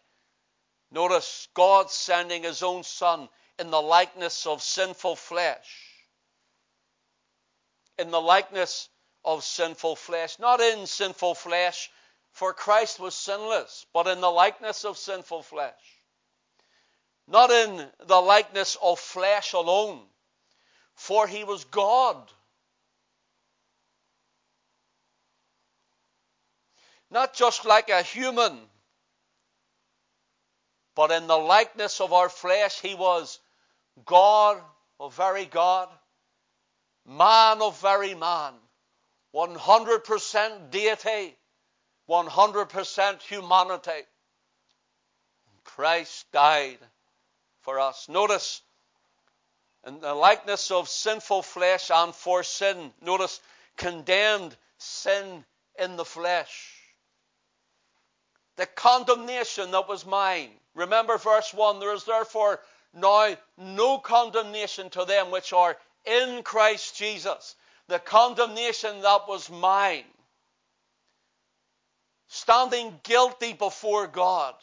Notice 0.92 1.48
God 1.54 1.90
sending 1.90 2.44
his 2.44 2.62
own 2.62 2.84
Son 2.84 3.30
in 3.58 3.72
the 3.72 3.82
likeness 3.82 4.46
of 4.46 4.62
sinful 4.62 5.16
flesh 5.16 5.88
in 7.98 8.12
the 8.12 8.22
likeness 8.22 8.90
of 9.24 9.44
sinful 9.44 9.96
flesh. 9.96 10.40
Not 10.40 10.62
in 10.62 10.86
sinful 10.86 11.36
flesh, 11.36 11.90
for 12.32 12.54
Christ 12.54 13.00
was 13.00 13.16
sinless, 13.16 13.86
but 13.94 14.08
in 14.08 14.22
the 14.22 14.30
likeness 14.30 14.86
of 14.86 14.98
sinful 14.98 15.44
flesh. 15.44 15.74
Not 17.28 17.52
in 17.52 17.90
the 18.06 18.22
likeness 18.22 18.78
of 18.82 19.00
flesh 19.00 19.54
alone, 19.54 20.02
for 20.96 21.28
he 21.28 21.44
was 21.44 21.66
God. 21.66 22.32
Not 27.10 27.34
just 27.34 27.66
like 27.66 27.90
a 27.90 28.02
human, 28.02 28.60
but 30.96 31.12
in 31.12 31.28
the 31.28 31.38
likeness 31.38 32.02
of 32.02 32.14
our 32.14 32.30
flesh, 32.30 32.80
he 32.82 32.96
was 32.96 33.40
God, 34.06 34.62
a 35.00 35.10
very 35.10 35.46
God, 35.46 35.90
man 37.06 37.62
of 37.62 37.80
very 37.82 38.14
man, 38.14 38.54
100% 39.38 40.72
deity, 40.72 41.36
100% 42.10 43.22
humanity. 43.22 43.92
Christ 45.64 46.26
died 46.32 46.80
for 47.62 47.80
us. 47.80 48.10
Notice, 48.10 48.62
in 49.86 50.00
the 50.00 50.16
likeness 50.16 50.72
of 50.72 50.90
sinful 50.90 51.44
flesh 51.44 51.92
and 51.92 52.16
for 52.16 52.42
sin, 52.42 52.92
notice, 53.00 53.40
condemned 53.76 54.56
sin 54.80 55.46
in 55.78 55.98
the 55.98 56.06
flesh. 56.06 56.74
The 58.56 58.66
condemnation 58.66 59.70
that 59.70 59.88
was 59.88 60.04
mine. 60.04 60.50
Remember 60.74 61.20
verse 61.20 61.54
1 61.54 61.80
there 61.80 61.94
is 61.94 62.06
therefore 62.06 62.60
now 62.92 63.38
no 63.56 64.00
condemnation 64.00 64.90
to 64.92 65.06
them 65.06 65.30
which 65.30 65.54
are 65.54 65.78
in 66.06 66.42
Christ 66.42 66.98
Jesus. 66.98 67.56
The 67.88 68.00
condemnation 68.00 69.02
that 69.02 69.28
was 69.28 69.50
mine. 69.50 70.04
Standing 72.28 73.00
guilty 73.04 73.54
before 73.54 74.08
God, 74.08 74.54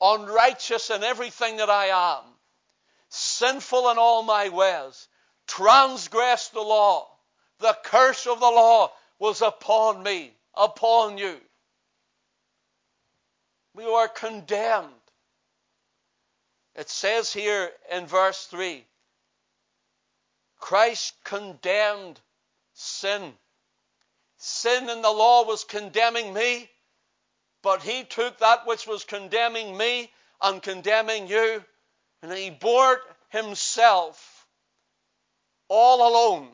unrighteous 0.00 0.88
in 0.90 1.04
everything 1.04 1.58
that 1.58 1.68
I 1.68 2.16
am, 2.16 2.24
sinful 3.10 3.90
in 3.90 3.98
all 3.98 4.22
my 4.22 4.48
ways, 4.48 5.08
transgressed 5.46 6.54
the 6.54 6.62
law. 6.62 7.08
The 7.58 7.76
curse 7.84 8.26
of 8.26 8.40
the 8.40 8.46
law 8.46 8.92
was 9.18 9.42
upon 9.42 10.02
me, 10.02 10.32
upon 10.54 11.18
you. 11.18 11.38
We 13.74 13.84
were 13.84 14.08
condemned. 14.08 14.92
It 16.74 16.88
says 16.88 17.32
here 17.32 17.70
in 17.90 18.06
verse 18.06 18.46
3 18.46 18.84
Christ 20.58 21.14
condemned 21.24 22.20
sin. 22.76 23.34
Sin 24.38 24.90
in 24.90 25.02
the 25.02 25.10
law 25.10 25.44
was 25.44 25.64
condemning 25.64 26.34
me, 26.34 26.70
but 27.62 27.82
he 27.82 28.04
took 28.04 28.38
that 28.38 28.66
which 28.66 28.86
was 28.86 29.04
condemning 29.04 29.76
me 29.76 30.12
and 30.42 30.62
condemning 30.62 31.26
you, 31.28 31.64
and 32.22 32.32
he 32.32 32.50
bore 32.50 32.94
it 32.94 33.00
himself 33.30 34.46
all 35.68 36.08
alone 36.08 36.48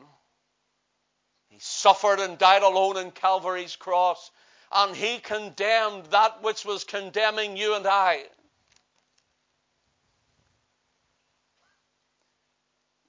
He 1.49 1.59
suffered 1.59 2.19
and 2.19 2.37
died 2.37 2.63
alone 2.63 2.97
in 2.97 3.11
Calvary's 3.11 3.75
cross. 3.75 4.31
And 4.71 4.95
he 4.95 5.19
condemned 5.19 6.07
that 6.07 6.41
which 6.41 6.65
was 6.65 6.83
condemning 6.83 7.57
you 7.57 7.75
and 7.75 7.85
I. 7.87 8.25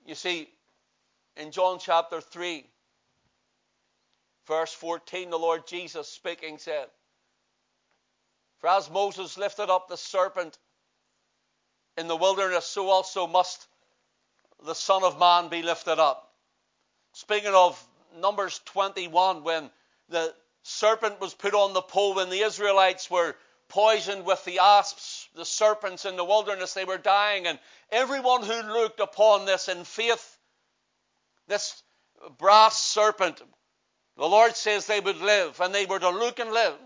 You 0.07 0.15
see, 0.15 0.51
in 1.37 1.53
John 1.53 1.79
chapter 1.79 2.21
3, 2.21 2.67
verse 4.47 4.73
14, 4.73 5.31
the 5.31 5.39
Lord 5.39 5.67
Jesus 5.67 6.09
speaking 6.09 6.59
said, 6.59 6.87
For 8.59 8.69
as 8.69 8.91
Moses 8.91 9.39
lifted 9.39 9.71
up 9.71 9.89
the 9.89 9.97
serpent 9.97 10.59
in 11.97 12.09
the 12.09 12.17
wilderness, 12.17 12.67
so 12.67 12.89
also 12.89 13.27
must 13.27 13.67
the 14.65 14.75
Son 14.75 15.03
of 15.03 15.19
Man 15.19 15.49
be 15.49 15.63
lifted 15.63 15.99
up. 15.99 16.33
Speaking 17.13 17.55
of 17.55 17.83
Numbers 18.19 18.61
21, 18.67 19.45
when 19.45 19.71
the 20.09 20.35
serpent 20.63 21.21
was 21.21 21.35
put 21.35 21.55
on 21.55 21.73
the 21.73 21.83
pole, 21.83 22.15
when 22.15 22.31
the 22.31 22.41
Israelites 22.41 23.11
were 23.11 23.37
poisoned 23.69 24.25
with 24.25 24.45
the 24.45 24.59
asps, 24.59 25.29
the 25.35 25.45
serpents 25.45 26.05
in 26.05 26.17
the 26.17 26.25
wilderness, 26.25 26.75
they 26.75 26.85
were 26.85 26.99
dying, 26.99 27.47
and 27.47 27.59
everyone 27.91 28.43
who 28.43 28.63
looked 28.63 29.01
upon 29.01 29.47
this 29.47 29.69
in 29.69 29.85
faith, 29.85 30.39
this 31.49 31.83
brass 32.39 32.79
serpent, 32.79 33.41
the 34.17 34.27
Lord 34.27 34.57
says 34.57 34.87
they 34.87 35.01
would 35.01 35.21
live, 35.21 35.61
and 35.61 35.75
they 35.75 35.87
were 35.87 35.99
to 35.99 36.11
look 36.11 36.39
and 36.39 36.53
live. 36.53 36.79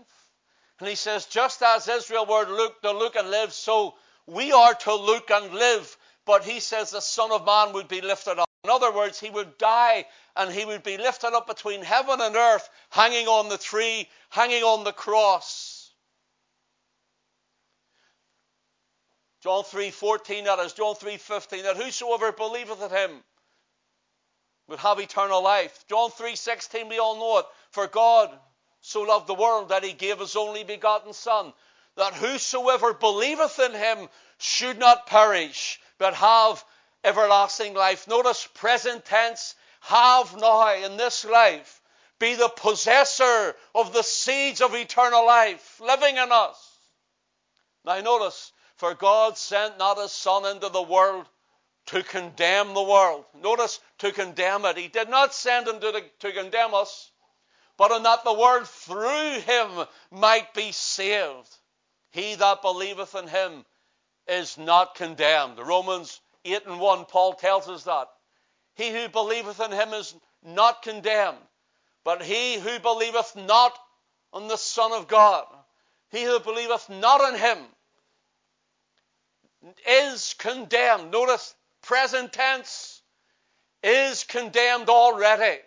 And 0.79 0.87
He 0.87 0.95
says, 0.95 1.25
just 1.25 1.61
as 1.61 1.87
Israel 1.87 2.25
were 2.25 2.45
to 2.45 2.53
look, 2.53 2.81
to 2.81 2.91
look 2.91 3.15
and 3.15 3.29
live, 3.29 3.53
so 3.53 3.95
we 4.25 4.51
are 4.51 4.73
to 4.73 4.95
look 4.95 5.29
and 5.29 5.53
live. 5.53 5.97
But 6.25 6.43
He 6.43 6.59
says 6.59 6.91
the 6.91 7.01
Son 7.01 7.31
of 7.31 7.45
Man 7.45 7.73
would 7.73 7.87
be 7.87 8.01
lifted 8.01 8.39
up. 8.39 8.49
In 8.63 8.69
other 8.69 8.91
words, 8.91 9.19
He 9.19 9.29
would 9.29 9.57
die 9.57 10.05
and 10.35 10.51
He 10.51 10.65
would 10.65 10.83
be 10.83 10.97
lifted 10.97 11.33
up 11.33 11.47
between 11.47 11.81
heaven 11.81 12.21
and 12.21 12.35
earth, 12.35 12.69
hanging 12.89 13.27
on 13.27 13.49
the 13.49 13.57
tree, 13.57 14.07
hanging 14.29 14.63
on 14.63 14.83
the 14.83 14.93
cross. 14.93 15.79
John 19.41 19.63
3:14 19.63 20.45
that 20.45 20.59
is 20.59 20.73
John 20.73 20.95
3:15 20.95 21.63
that 21.63 21.77
whosoever 21.77 22.33
believeth 22.33 22.81
in 22.81 22.89
him 22.89 23.23
would 24.69 24.79
have 24.79 24.99
eternal 24.99 25.41
life. 25.41 25.85
John 25.87 26.11
3:16 26.11 26.89
we 26.89 26.99
all 26.99 27.15
know 27.15 27.39
it. 27.39 27.45
For 27.71 27.87
God 27.87 28.39
so 28.81 29.01
loved 29.01 29.27
the 29.27 29.33
world 29.33 29.69
that 29.69 29.83
he 29.83 29.93
gave 29.93 30.19
his 30.19 30.35
only 30.35 30.63
begotten 30.63 31.13
son 31.13 31.53
that 31.95 32.13
whosoever 32.13 32.93
believeth 32.93 33.59
in 33.59 33.73
him 33.73 34.09
should 34.37 34.77
not 34.77 35.07
perish 35.07 35.81
but 35.97 36.13
have 36.13 36.63
everlasting 37.03 37.73
life. 37.73 38.07
Notice 38.07 38.47
present 38.53 39.05
tense 39.05 39.55
have 39.81 40.35
now 40.37 40.73
in 40.73 40.97
this 40.97 41.25
life 41.25 41.81
be 42.19 42.35
the 42.35 42.49
possessor 42.49 43.55
of 43.73 43.91
the 43.93 44.03
seeds 44.03 44.61
of 44.61 44.75
eternal 44.75 45.25
life 45.25 45.79
living 45.79 46.17
in 46.17 46.31
us. 46.31 46.77
Now 47.85 47.99
notice, 48.01 48.51
for 48.75 48.93
God 48.93 49.37
sent 49.37 49.77
not 49.77 49.97
his 49.97 50.11
son 50.11 50.45
into 50.45 50.69
the 50.69 50.81
world 50.81 51.25
to 51.89 52.03
condemn 52.03 52.75
the 52.75 52.83
world. 52.83 53.25
Notice, 53.41 53.79
to 53.97 54.11
condemn 54.11 54.63
it. 54.65 54.77
He 54.77 54.87
did 54.87 55.09
not 55.09 55.33
send 55.33 55.67
him 55.67 55.79
to, 55.79 55.91
the, 55.91 56.03
to 56.19 56.31
condemn 56.31 56.75
us, 56.75 57.11
but 57.77 57.91
in 57.91 58.03
that 58.03 58.23
the 58.23 58.33
world 58.33 58.67
through 58.67 59.39
him 59.39 59.85
might 60.11 60.53
be 60.53 60.71
saved. 60.71 61.49
He 62.11 62.35
that 62.35 62.61
believeth 62.61 63.15
in 63.15 63.27
him 63.27 63.65
is 64.27 64.55
not 64.55 64.93
condemned. 64.93 65.57
Romans 65.57 66.21
8 66.45 66.67
and 66.67 66.79
1, 66.79 67.05
Paul 67.05 67.33
tells 67.33 67.67
us 67.67 67.83
that. 67.85 68.07
He 68.75 68.91
who 68.91 69.09
believeth 69.09 69.59
in 69.59 69.71
him 69.71 69.93
is 69.93 70.13
not 70.43 70.83
condemned, 70.83 71.37
but 72.03 72.21
he 72.21 72.59
who 72.59 72.79
believeth 72.79 73.35
not 73.35 73.77
on 74.31 74.47
the 74.47 74.57
Son 74.57 74.91
of 74.91 75.07
God, 75.07 75.45
he 76.11 76.23
who 76.23 76.39
believeth 76.39 76.87
not 76.87 77.33
in 77.33 77.39
him, 77.39 77.57
is 79.87 80.35
condemned. 80.37 81.11
Notice 81.11 81.55
present 81.81 82.33
tense, 82.33 83.01
is 83.83 84.23
condemned 84.23 84.89
already. 84.89 85.59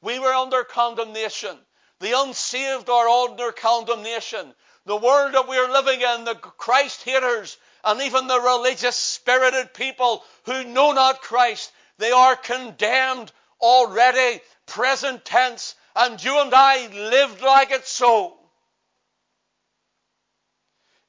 We 0.00 0.18
were 0.18 0.34
under 0.34 0.64
condemnation. 0.64 1.58
The 2.00 2.20
unsaved 2.20 2.88
are 2.88 3.08
under 3.08 3.52
condemnation. 3.52 4.54
The 4.86 4.96
world 4.96 5.34
that 5.34 5.48
we 5.48 5.58
are 5.58 5.70
living 5.70 6.00
in, 6.00 6.24
the 6.24 6.34
Christ 6.34 7.02
haters, 7.02 7.56
and 7.84 8.00
even 8.02 8.26
the 8.26 8.40
religious 8.40 8.96
spirited 8.96 9.74
people 9.74 10.24
who 10.44 10.64
know 10.64 10.92
not 10.92 11.22
Christ, 11.22 11.72
they 11.98 12.12
are 12.12 12.36
condemned 12.36 13.32
already, 13.60 14.40
present 14.66 15.24
tense, 15.24 15.74
and 15.96 16.22
you 16.22 16.40
and 16.40 16.54
I 16.54 16.86
lived 16.88 17.42
like 17.42 17.70
it 17.70 17.86
so 17.86 18.38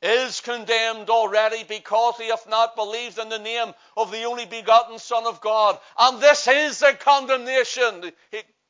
is 0.02 0.40
condemned 0.42 1.10
already 1.10 1.64
because 1.68 2.16
he 2.18 2.30
hath 2.30 2.48
not 2.48 2.76
believed 2.76 3.20
in 3.20 3.30
the 3.30 3.40
name 3.40 3.74
of 3.98 4.12
the 4.12 4.24
only 4.24 4.46
begotten 4.46 4.98
Son 4.98 5.26
of 5.26 5.42
God. 5.42 5.78
And 5.98 6.22
this 6.22 6.48
is 6.48 6.80
the 6.80 6.94
condemnation. 7.00 8.12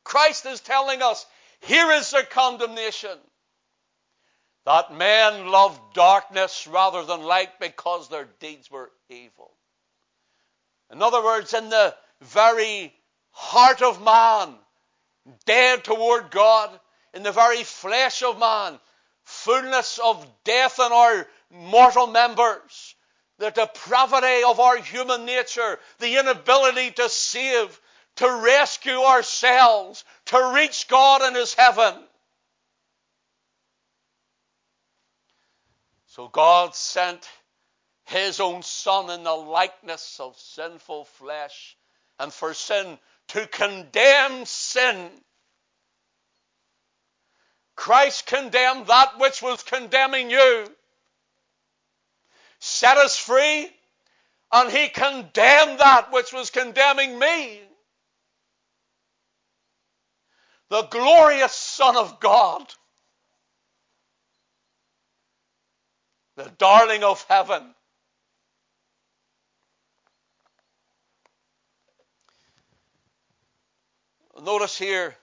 Christ 0.03 0.45
is 0.45 0.59
telling 0.59 1.01
us, 1.01 1.25
here 1.61 1.91
is 1.91 2.09
the 2.09 2.23
condemnation. 2.23 3.17
That 4.65 4.93
men 4.93 5.47
loved 5.47 5.79
darkness 5.93 6.67
rather 6.67 7.03
than 7.03 7.23
light 7.23 7.59
because 7.59 8.09
their 8.09 8.27
deeds 8.39 8.69
were 8.69 8.91
evil. 9.09 9.51
In 10.91 11.01
other 11.01 11.23
words, 11.23 11.53
in 11.53 11.69
the 11.69 11.95
very 12.21 12.93
heart 13.31 13.81
of 13.81 14.03
man, 14.03 14.55
dead 15.45 15.83
toward 15.83 16.31
God, 16.31 16.77
in 17.13 17.23
the 17.23 17.31
very 17.31 17.63
flesh 17.63 18.23
of 18.23 18.39
man, 18.39 18.79
fullness 19.29 19.99
of 20.03 20.27
death 20.43 20.79
in 20.79 20.91
our 20.91 21.27
mortal 21.51 22.07
members, 22.07 22.95
the 23.37 23.51
depravity 23.51 24.43
of 24.43 24.59
our 24.59 24.77
human 24.77 25.23
nature, 25.25 25.77
the 25.99 26.19
inability 26.19 26.89
to 26.91 27.07
save, 27.07 27.79
to 28.15 28.41
rescue 28.43 28.99
ourselves, 28.99 30.03
to 30.25 30.53
reach 30.55 30.87
God 30.87 31.21
in 31.21 31.35
His 31.35 31.53
heaven. 31.53 31.93
So 36.07 36.27
God 36.27 36.73
sent 36.73 37.29
His 38.05 38.39
own 38.39 38.63
Son 38.63 39.11
in 39.11 39.23
the 39.23 39.31
likeness 39.31 40.19
of 40.19 40.39
sinful 40.39 41.05
flesh, 41.05 41.77
and 42.17 42.33
for 42.33 42.55
sin 42.55 42.97
to 43.27 43.45
condemn 43.45 44.45
sin 44.45 45.11
Christ 47.79 48.25
condemned 48.25 48.87
that 48.87 49.17
which 49.19 49.41
was 49.41 49.63
condemning 49.63 50.29
you, 50.29 50.67
set 52.59 52.97
us 52.97 53.17
free, 53.17 53.71
and 54.51 54.69
He 54.69 54.89
condemned 54.89 55.79
that 55.79 56.11
which 56.11 56.33
was 56.33 56.49
condemning 56.49 57.17
me. 57.17 57.61
The 60.67 60.81
glorious 60.91 61.53
Son 61.53 61.95
of 61.95 62.19
God, 62.19 62.73
the 66.35 66.51
darling 66.57 67.05
of 67.05 67.23
heaven. 67.29 67.63
Notice 74.43 74.77
here 74.77 75.15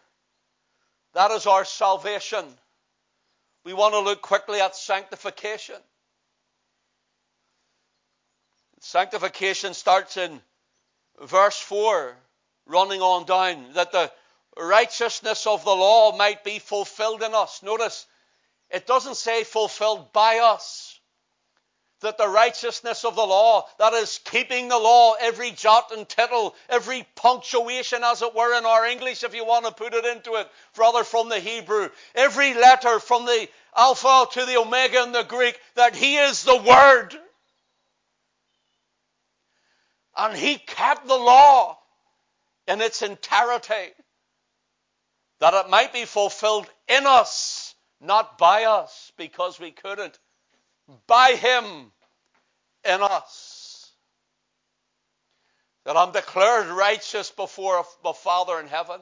that 1.17 1.31
is 1.31 1.47
our 1.47 1.65
salvation. 1.65 2.45
We 3.65 3.73
want 3.73 3.95
to 3.95 4.01
look 4.01 4.21
quickly 4.21 4.61
at 4.61 4.77
sanctification. 4.77 5.77
Sanctification 8.81 9.73
starts 9.73 10.19
in 10.19 10.41
verse 11.23 11.59
4, 11.59 12.15
running 12.67 13.01
on 13.01 13.25
down, 13.25 13.73
that 13.73 13.93
the 13.93 14.13
righteousness 14.59 15.47
of 15.47 15.65
the 15.65 15.75
law 15.75 16.15
might 16.15 16.45
be 16.45 16.59
fulfilled 16.59 17.23
in 17.23 17.35
us. 17.35 17.63
Notice, 17.63 18.07
it 18.69 18.87
doesn't 18.87 19.17
say 19.17 19.43
fulfilled 19.43 20.13
by 20.13 20.41
us 20.41 20.96
that 22.01 22.19
the 22.19 22.29
righteousness 22.29 23.05
of 23.05 23.17
the 23.17 23.27
law, 23.27 23.67
that 23.79 23.95
is 23.95 24.21
keeping 24.25 24.69
the 24.69 24.79
law, 24.79 25.15
every 25.19 25.51
jot 25.51 25.93
and 25.93 26.09
tittle, 26.09 26.55
every 26.69 27.07
punctuation, 27.15 28.05
as 28.05 28.23
it 28.23 28.35
were, 28.35 28.57
in 28.57 28.67
our 28.67 28.85
English, 28.85 29.25
if 29.25 29.35
you 29.35 29.47
want 29.47 29.65
to 29.65 29.73
put 29.73 29.95
it 29.95 30.05
into 30.05 30.35
it, 30.35 30.49
rather 30.77 31.05
from 31.05 31.29
the 31.29 31.41
Hebrew, 31.41 31.89
every 32.15 32.55
letter 32.55 33.01
from 33.01 33.25
the 33.25 33.49
Alpha 33.75 34.27
to 34.33 34.45
the 34.45 34.59
Omega 34.59 35.03
in 35.05 35.13
the 35.13 35.23
Greek, 35.23 35.59
that 35.75 35.97
He 35.97 36.17
is 36.17 36.45
the 36.45 36.57
Word. 36.57 37.15
And 40.17 40.37
He 40.37 40.59
kept 40.59 41.07
the 41.07 41.17
law 41.17 41.79
in 42.69 42.83
its 42.83 43.01
entirety, 43.01 43.93
that 45.41 45.55
it 45.55 45.71
might 45.71 45.95
be 45.95 46.05
fulfilled 46.05 46.69
in 46.89 47.07
us, 47.07 47.75
not 48.03 48.37
by 48.37 48.65
us, 48.65 49.13
because 49.17 49.59
we 49.59 49.71
couldn't 49.71 50.19
by 51.07 51.33
Him 51.33 51.65
in 52.85 53.03
us. 53.03 53.91
that 55.85 55.97
I'm 55.99 56.13
declared 56.13 56.69
righteous 56.69 57.31
before 57.33 57.85
my 58.05 58.13
Father 58.13 58.61
in 58.61 58.69
heaven. 58.69 59.01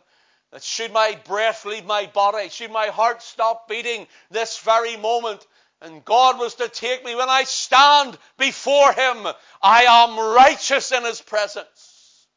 That 0.52 0.64
should 0.64 0.92
my 0.92 1.18
breath 1.26 1.66
leave 1.66 1.86
my 1.86 2.06
body, 2.06 2.48
should 2.50 2.72
my 2.72 2.88
heart 2.88 3.22
stop 3.22 3.68
beating 3.68 4.06
this 4.30 4.58
very 4.60 4.96
moment, 4.96 5.46
and 5.82 6.04
God 6.04 6.38
was 6.38 6.56
to 6.56 6.68
take 6.68 7.04
me 7.04 7.14
when 7.16 7.30
I 7.30 7.44
stand 7.44 8.18
before 8.38 8.92
Him, 8.92 9.26
I 9.62 9.84
am 9.84 10.18
righteous 10.36 10.92
in 10.92 11.04
His 11.04 11.22
presence 11.22 12.28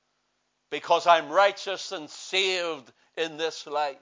because 0.72 1.08
I'm 1.08 1.30
righteous 1.30 1.92
and 1.94 2.10
saved 2.10 2.92
in 3.18 3.38
this 3.38 3.68
life. 3.68 3.98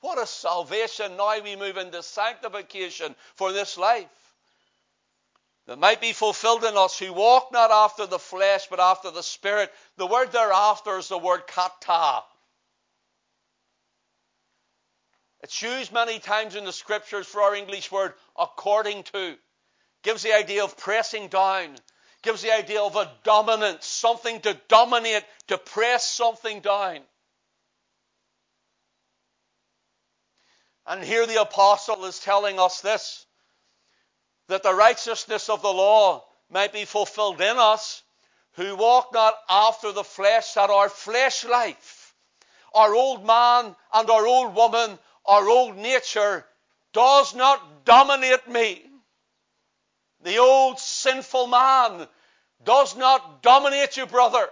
What 0.00 0.18
a 0.18 0.26
salvation. 0.26 1.16
Now 1.16 1.40
we 1.40 1.56
move 1.56 1.76
into 1.76 2.02
sanctification 2.02 3.14
for 3.34 3.52
this 3.52 3.76
life 3.76 4.06
that 5.66 5.78
might 5.78 6.00
be 6.00 6.12
fulfilled 6.12 6.64
in 6.64 6.76
us 6.76 6.98
who 6.98 7.12
walk 7.12 7.52
not 7.52 7.70
after 7.70 8.06
the 8.06 8.18
flesh 8.18 8.66
but 8.68 8.80
after 8.80 9.10
the 9.10 9.22
Spirit. 9.22 9.72
The 9.96 10.06
word 10.06 10.32
thereafter 10.32 10.98
is 10.98 11.08
the 11.08 11.18
word 11.18 11.46
kata. 11.46 12.22
It's 15.42 15.62
used 15.62 15.92
many 15.92 16.18
times 16.18 16.56
in 16.56 16.64
the 16.64 16.72
scriptures 16.72 17.26
for 17.26 17.42
our 17.42 17.54
English 17.54 17.92
word 17.92 18.14
according 18.36 19.04
to. 19.04 19.36
Gives 20.02 20.22
the 20.22 20.34
idea 20.34 20.64
of 20.64 20.76
pressing 20.76 21.28
down. 21.28 21.76
Gives 22.22 22.42
the 22.42 22.52
idea 22.52 22.82
of 22.82 22.96
a 22.96 23.10
dominance, 23.22 23.86
something 23.86 24.40
to 24.40 24.58
dominate, 24.68 25.24
to 25.48 25.58
press 25.58 26.08
something 26.08 26.60
down. 26.60 27.00
And 30.88 31.04
here 31.04 31.26
the 31.26 31.42
apostle 31.42 32.06
is 32.06 32.18
telling 32.18 32.58
us 32.58 32.80
this 32.80 33.26
that 34.48 34.62
the 34.62 34.74
righteousness 34.74 35.50
of 35.50 35.60
the 35.60 35.72
law 35.72 36.24
might 36.50 36.72
be 36.72 36.86
fulfilled 36.86 37.40
in 37.42 37.58
us 37.58 38.02
who 38.52 38.74
walk 38.74 39.12
not 39.12 39.34
after 39.50 39.92
the 39.92 40.02
flesh, 40.02 40.54
that 40.54 40.70
our 40.70 40.88
flesh 40.88 41.44
life, 41.44 42.14
our 42.74 42.94
old 42.94 43.26
man 43.26 43.76
and 43.92 44.10
our 44.10 44.26
old 44.26 44.54
woman, 44.54 44.98
our 45.26 45.46
old 45.48 45.76
nature 45.76 46.46
does 46.94 47.34
not 47.34 47.84
dominate 47.84 48.48
me. 48.48 48.82
The 50.22 50.38
old 50.38 50.78
sinful 50.78 51.48
man 51.48 52.08
does 52.64 52.96
not 52.96 53.42
dominate 53.42 53.98
you, 53.98 54.06
brother. 54.06 54.48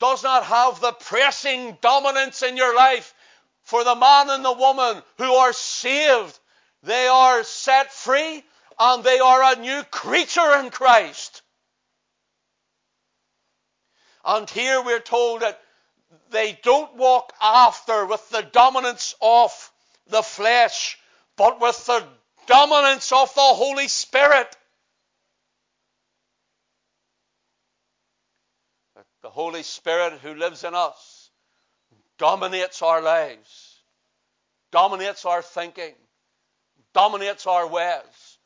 Does 0.00 0.24
not 0.24 0.44
have 0.44 0.80
the 0.80 0.92
pressing 0.92 1.78
dominance 1.80 2.42
in 2.42 2.56
your 2.56 2.74
life 2.74 3.14
for 3.68 3.84
the 3.84 3.94
man 3.94 4.30
and 4.30 4.42
the 4.42 4.52
woman 4.52 5.02
who 5.18 5.30
are 5.30 5.52
saved. 5.52 6.38
They 6.84 7.06
are 7.06 7.44
set 7.44 7.92
free 7.92 8.42
and 8.78 9.04
they 9.04 9.18
are 9.18 9.52
a 9.52 9.60
new 9.60 9.82
creature 9.90 10.58
in 10.58 10.70
Christ. 10.70 11.42
And 14.24 14.48
here 14.48 14.82
we're 14.82 15.00
told 15.00 15.42
that 15.42 15.60
they 16.30 16.58
don't 16.62 16.96
walk 16.96 17.34
after 17.42 18.06
with 18.06 18.26
the 18.30 18.40
dominance 18.40 19.14
of 19.20 19.52
the 20.06 20.22
flesh, 20.22 20.98
but 21.36 21.60
with 21.60 21.84
the 21.84 22.02
dominance 22.46 23.12
of 23.12 23.34
the 23.34 23.40
Holy 23.40 23.88
Spirit. 23.88 24.56
The 29.20 29.28
Holy 29.28 29.62
Spirit 29.62 30.20
who 30.22 30.32
lives 30.32 30.64
in 30.64 30.74
us 30.74 31.17
dominates 32.18 32.82
our 32.82 33.00
lives, 33.00 33.80
dominates 34.70 35.24
our 35.24 35.42
thinking, 35.42 35.94
dominates 36.92 37.46
our 37.46 37.66
ways, 37.66 38.38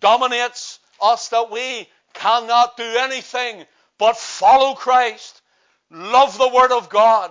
dominates 0.00 0.78
us 1.02 1.28
that 1.28 1.50
we 1.50 1.88
cannot 2.14 2.76
do 2.76 2.96
anything 2.98 3.64
but 3.98 4.16
follow 4.16 4.74
Christ, 4.74 5.42
love 5.90 6.38
the 6.38 6.48
Word 6.48 6.72
of 6.72 6.88
God, 6.88 7.30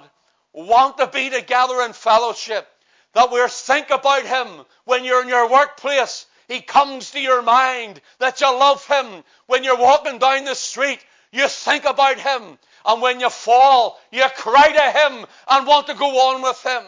want 0.54 0.98
to 0.98 1.08
be 1.08 1.30
together 1.30 1.82
in 1.82 1.94
fellowship, 1.94 2.68
that 3.14 3.32
we 3.32 3.46
think 3.48 3.90
about 3.90 4.26
Him 4.26 4.48
when 4.86 5.04
you're 5.06 5.22
in 5.22 5.30
your 5.30 5.50
workplace. 5.50 6.26
He 6.48 6.62
comes 6.62 7.12
to 7.12 7.20
your 7.20 7.42
mind 7.42 8.00
that 8.20 8.42
you 8.42 8.48
love 8.48 8.86
Him. 8.86 9.24
When 9.48 9.64
you're 9.64 9.78
walking 9.78 10.20
down 10.20 10.46
the 10.46 10.54
street, 10.54 11.00
you 11.36 11.48
think 11.48 11.86
about 11.86 12.20
Him. 12.20 12.58
And 12.86 13.02
when 13.02 13.20
you 13.20 13.30
fall, 13.30 14.00
you 14.12 14.24
cry 14.36 14.72
to 14.72 15.00
Him 15.00 15.26
and 15.50 15.68
want 15.68 15.88
to 15.88 15.94
go 15.94 16.30
on 16.30 16.42
with 16.42 16.64
Him. 16.64 16.84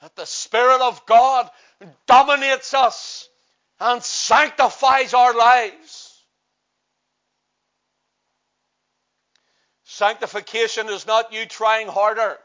That 0.00 0.14
the 0.16 0.26
Spirit 0.26 0.80
of 0.80 1.04
God 1.06 1.50
dominates 2.06 2.74
us 2.74 3.28
and 3.80 4.02
sanctifies 4.02 5.14
our 5.14 5.34
lives. 5.34 6.08
Sanctification 9.84 10.88
is 10.88 11.06
not 11.06 11.32
you 11.32 11.46
trying 11.46 11.88
harder. 11.88 12.38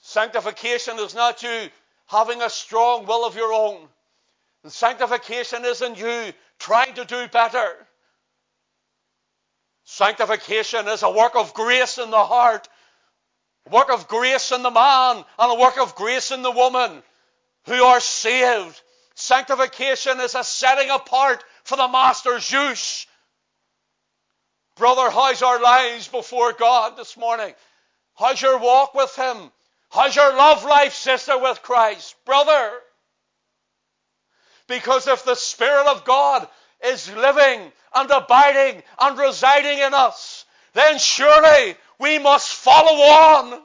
Sanctification 0.00 0.98
is 0.98 1.14
not 1.14 1.42
you 1.42 1.68
having 2.06 2.42
a 2.42 2.50
strong 2.50 3.06
will 3.06 3.24
of 3.24 3.36
your 3.36 3.52
own. 3.52 3.88
And 4.64 4.72
sanctification 4.72 5.64
isn't 5.64 5.98
you 5.98 6.32
trying 6.58 6.94
to 6.94 7.04
do 7.04 7.28
better. 7.28 7.86
Sanctification 9.84 10.88
is 10.88 11.02
a 11.02 11.10
work 11.10 11.34
of 11.34 11.54
grace 11.54 11.98
in 11.98 12.10
the 12.10 12.24
heart, 12.24 12.68
a 13.66 13.70
work 13.70 13.90
of 13.90 14.08
grace 14.08 14.52
in 14.52 14.62
the 14.62 14.70
man, 14.70 15.24
and 15.38 15.52
a 15.52 15.60
work 15.60 15.78
of 15.78 15.94
grace 15.94 16.30
in 16.30 16.42
the 16.42 16.50
woman 16.50 17.02
who 17.66 17.82
are 17.84 18.00
saved. 18.00 18.80
Sanctification 19.14 20.20
is 20.20 20.34
a 20.34 20.44
setting 20.44 20.90
apart 20.90 21.44
for 21.64 21.76
the 21.76 21.88
Master's 21.88 22.50
use. 22.50 23.06
Brother, 24.76 25.10
how's 25.10 25.42
our 25.42 25.60
lives 25.60 26.08
before 26.08 26.52
God 26.52 26.96
this 26.96 27.16
morning? 27.16 27.54
How's 28.16 28.40
your 28.40 28.58
walk 28.58 28.94
with 28.94 29.14
Him? 29.16 29.52
How's 29.90 30.16
your 30.16 30.34
love 30.34 30.64
life, 30.64 30.94
sister, 30.94 31.36
with 31.36 31.62
Christ? 31.62 32.14
Brother, 32.24 32.72
because 34.66 35.06
if 35.06 35.24
the 35.24 35.34
Spirit 35.34 35.86
of 35.86 36.04
God 36.04 36.48
is 36.84 37.12
living 37.14 37.72
and 37.94 38.10
abiding 38.10 38.82
and 39.00 39.18
residing 39.18 39.78
in 39.78 39.94
us, 39.94 40.44
then 40.74 40.98
surely 40.98 41.76
we 41.98 42.18
must 42.18 42.54
follow 42.54 43.02
on. 43.02 43.62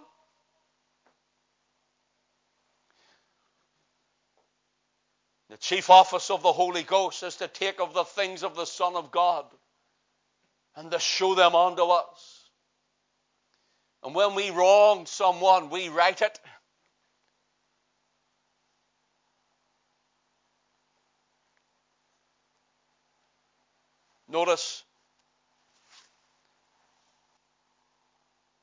The 5.49 5.57
chief 5.57 5.89
office 5.89 6.29
of 6.29 6.43
the 6.43 6.51
Holy 6.51 6.83
Ghost 6.83 7.23
is 7.23 7.37
to 7.37 7.47
take 7.47 7.79
of 7.79 7.93
the 7.93 8.03
things 8.03 8.43
of 8.43 8.55
the 8.55 8.65
Son 8.65 8.95
of 8.95 9.11
God 9.11 9.45
and 10.75 10.91
to 10.91 10.99
show 10.99 11.33
them 11.33 11.55
unto 11.55 11.83
us. 11.83 12.49
And 14.03 14.13
when 14.13 14.35
we 14.35 14.51
wrong 14.51 15.05
someone, 15.05 15.69
we 15.69 15.89
right 15.89 16.21
it. 16.21 16.39
Notice 24.37 24.83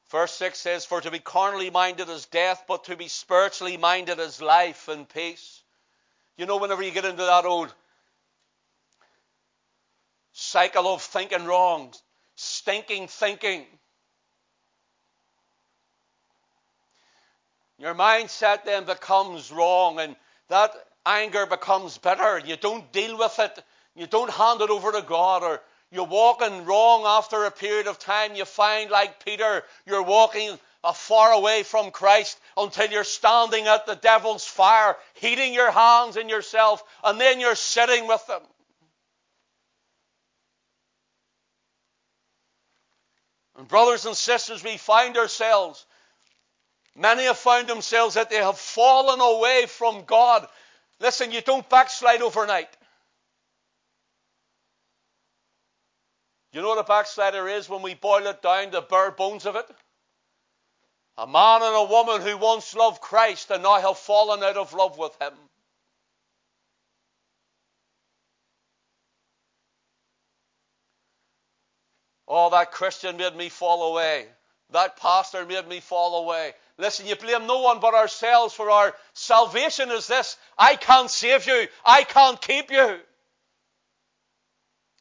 Verse 0.08 0.30
6 0.34 0.56
says, 0.56 0.84
For 0.84 1.00
to 1.00 1.10
be 1.10 1.18
carnally 1.18 1.70
minded 1.70 2.08
is 2.08 2.26
death, 2.26 2.62
but 2.68 2.84
to 2.84 2.94
be 2.94 3.08
spiritually 3.08 3.76
minded 3.76 4.20
is 4.20 4.40
life 4.40 4.86
and 4.86 5.08
peace. 5.08 5.64
You 6.36 6.46
know, 6.46 6.58
whenever 6.58 6.84
you 6.84 6.92
get 6.92 7.04
into 7.04 7.24
that 7.24 7.44
old 7.44 7.74
cycle 10.32 10.86
of 10.94 11.02
thinking 11.02 11.44
wrong, 11.44 11.92
stinking 12.36 13.08
thinking, 13.08 13.66
your 17.78 17.96
mindset 17.96 18.64
then 18.64 18.84
becomes 18.84 19.50
wrong, 19.50 19.98
and 19.98 20.14
that 20.46 20.70
anger 21.04 21.46
becomes 21.46 21.98
bitter. 21.98 22.38
You 22.38 22.56
don't 22.56 22.92
deal 22.92 23.18
with 23.18 23.36
it 23.40 23.64
you 23.94 24.06
don't 24.06 24.30
hand 24.30 24.60
it 24.60 24.70
over 24.70 24.92
to 24.92 25.02
God 25.02 25.42
or 25.42 25.60
you're 25.90 26.04
walking 26.04 26.64
wrong 26.64 27.04
after 27.06 27.44
a 27.44 27.50
period 27.50 27.86
of 27.86 27.98
time. 27.98 28.34
You 28.34 28.44
find, 28.44 28.90
like 28.90 29.24
Peter, 29.24 29.62
you're 29.86 30.02
walking 30.02 30.58
far 30.92 31.32
away 31.32 31.62
from 31.62 31.92
Christ 31.92 32.38
until 32.56 32.90
you're 32.90 33.04
standing 33.04 33.66
at 33.66 33.86
the 33.86 33.94
devil's 33.94 34.44
fire, 34.44 34.96
heating 35.14 35.54
your 35.54 35.70
hands 35.70 36.16
and 36.16 36.28
yourself, 36.28 36.82
and 37.04 37.20
then 37.20 37.38
you're 37.40 37.54
sitting 37.54 38.08
with 38.08 38.26
them. 38.26 38.42
And 43.56 43.68
brothers 43.68 44.04
and 44.04 44.16
sisters, 44.16 44.64
we 44.64 44.76
find 44.76 45.16
ourselves, 45.16 45.86
many 46.96 47.22
have 47.24 47.38
found 47.38 47.68
themselves 47.68 48.16
that 48.16 48.28
they 48.28 48.36
have 48.36 48.58
fallen 48.58 49.20
away 49.20 49.66
from 49.68 50.04
God. 50.04 50.46
Listen, 51.00 51.30
you 51.30 51.40
don't 51.40 51.68
backslide 51.70 52.20
overnight. 52.20 52.68
You 56.54 56.62
know 56.62 56.68
what 56.68 56.78
a 56.78 56.84
backslider 56.84 57.48
is 57.48 57.68
when 57.68 57.82
we 57.82 57.94
boil 57.94 58.28
it 58.28 58.40
down 58.40 58.70
to 58.70 58.80
bare 58.80 59.10
bones 59.10 59.44
of 59.44 59.56
it? 59.56 59.66
A 61.18 61.26
man 61.26 61.62
and 61.62 61.74
a 61.74 61.82
woman 61.82 62.22
who 62.22 62.36
once 62.38 62.76
loved 62.76 63.00
Christ 63.00 63.50
and 63.50 63.64
now 63.64 63.80
have 63.80 63.98
fallen 63.98 64.40
out 64.40 64.56
of 64.56 64.72
love 64.72 64.96
with 64.96 65.20
Him. 65.20 65.32
Oh, 72.28 72.50
that 72.50 72.70
Christian 72.70 73.16
made 73.16 73.34
me 73.34 73.48
fall 73.48 73.90
away. 73.90 74.28
That 74.70 74.96
pastor 74.96 75.44
made 75.44 75.66
me 75.66 75.80
fall 75.80 76.22
away. 76.22 76.52
Listen, 76.78 77.06
you 77.06 77.16
blame 77.16 77.48
no 77.48 77.62
one 77.62 77.80
but 77.80 77.94
ourselves 77.94 78.54
for 78.54 78.70
our 78.70 78.94
salvation 79.12 79.90
is 79.90 80.06
this. 80.06 80.36
I 80.56 80.76
can't 80.76 81.10
save 81.10 81.48
you. 81.48 81.66
I 81.84 82.04
can't 82.04 82.40
keep 82.40 82.70
you. 82.70 83.00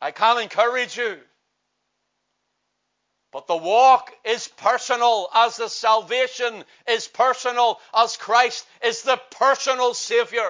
I 0.01 0.09
can't 0.09 0.41
encourage 0.41 0.97
you. 0.97 1.19
But 3.33 3.47
the 3.47 3.57
walk 3.57 4.15
is 4.23 4.47
personal 4.47 5.27
as 5.33 5.57
the 5.57 5.67
salvation 5.67 6.63
is 6.87 7.07
personal 7.07 7.81
as 7.91 8.15
Christ 8.15 8.67
is 8.85 9.01
the 9.01 9.19
personal 9.31 9.95
Savior. 9.95 10.49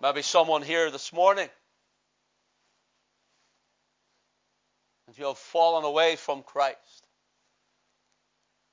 Maybe 0.00 0.22
someone 0.22 0.62
here 0.62 0.90
this 0.90 1.12
morning 1.12 1.48
and 5.06 5.18
you 5.18 5.26
have 5.26 5.38
fallen 5.38 5.84
away 5.84 6.16
from 6.16 6.42
Christ. 6.42 7.06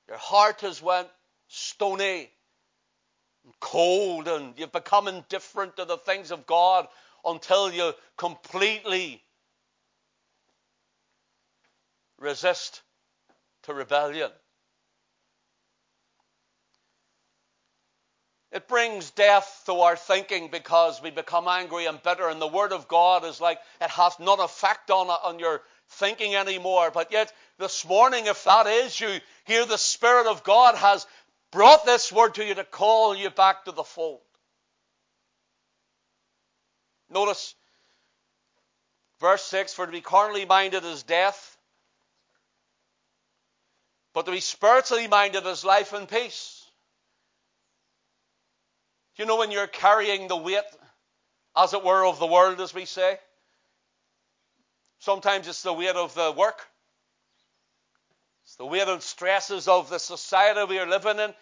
Your 0.08 0.18
heart 0.18 0.62
has 0.62 0.80
went 0.80 1.08
stony 1.48 2.30
cold 3.60 4.28
and 4.28 4.54
you've 4.56 4.72
become 4.72 5.08
indifferent 5.08 5.76
to 5.76 5.84
the 5.84 5.96
things 5.96 6.30
of 6.30 6.46
God 6.46 6.86
until 7.24 7.72
you 7.72 7.92
completely 8.16 9.22
resist 12.18 12.82
to 13.64 13.74
rebellion. 13.74 14.30
It 18.54 18.68
brings 18.68 19.10
death 19.10 19.64
to 19.66 19.80
our 19.80 19.96
thinking 19.96 20.48
because 20.48 21.02
we 21.02 21.10
become 21.10 21.48
angry 21.48 21.86
and 21.86 22.00
bitter, 22.00 22.28
and 22.28 22.40
the 22.40 22.46
Word 22.46 22.72
of 22.72 22.86
God 22.86 23.24
is 23.24 23.40
like 23.40 23.58
it 23.80 23.90
has 23.90 24.20
no 24.20 24.34
effect 24.34 24.92
on, 24.92 25.08
on 25.08 25.40
your 25.40 25.62
thinking 25.88 26.36
anymore. 26.36 26.92
But 26.94 27.10
yet, 27.10 27.32
this 27.58 27.84
morning, 27.84 28.26
if 28.26 28.44
that 28.44 28.68
is 28.68 29.00
you, 29.00 29.18
here 29.44 29.66
the 29.66 29.76
Spirit 29.76 30.28
of 30.28 30.44
God 30.44 30.76
has 30.76 31.04
brought 31.54 31.86
this 31.86 32.12
Word 32.12 32.34
to 32.34 32.44
you 32.44 32.56
to 32.56 32.64
call 32.64 33.16
you 33.16 33.30
back 33.30 33.64
to 33.64 33.72
the 33.72 33.84
fold. 33.84 34.20
Notice 37.08 37.54
verse 39.20 39.44
6 39.44 39.72
For 39.72 39.86
to 39.86 39.92
be 39.92 40.00
carnally 40.00 40.44
minded 40.44 40.84
is 40.84 41.04
death, 41.04 41.56
but 44.12 44.26
to 44.26 44.32
be 44.32 44.40
spiritually 44.40 45.06
minded 45.06 45.46
is 45.46 45.64
life 45.64 45.92
and 45.92 46.08
peace. 46.08 46.60
Do 49.16 49.22
you 49.22 49.28
know, 49.28 49.36
when 49.36 49.52
you're 49.52 49.68
carrying 49.68 50.26
the 50.26 50.36
weight, 50.36 50.64
as 51.56 51.72
it 51.72 51.84
were, 51.84 52.04
of 52.04 52.18
the 52.18 52.26
world, 52.26 52.60
as 52.60 52.74
we 52.74 52.84
say, 52.84 53.16
sometimes 54.98 55.46
it's 55.46 55.62
the 55.62 55.72
weight 55.72 55.94
of 55.94 56.14
the 56.14 56.32
work, 56.32 56.66
it's 58.42 58.56
the 58.56 58.66
weight 58.66 58.88
and 58.88 59.00
stresses 59.00 59.68
of 59.68 59.88
the 59.88 59.98
society 59.98 60.64
we 60.64 60.80
are 60.80 60.86
living 60.86 61.20
in. 61.20 61.32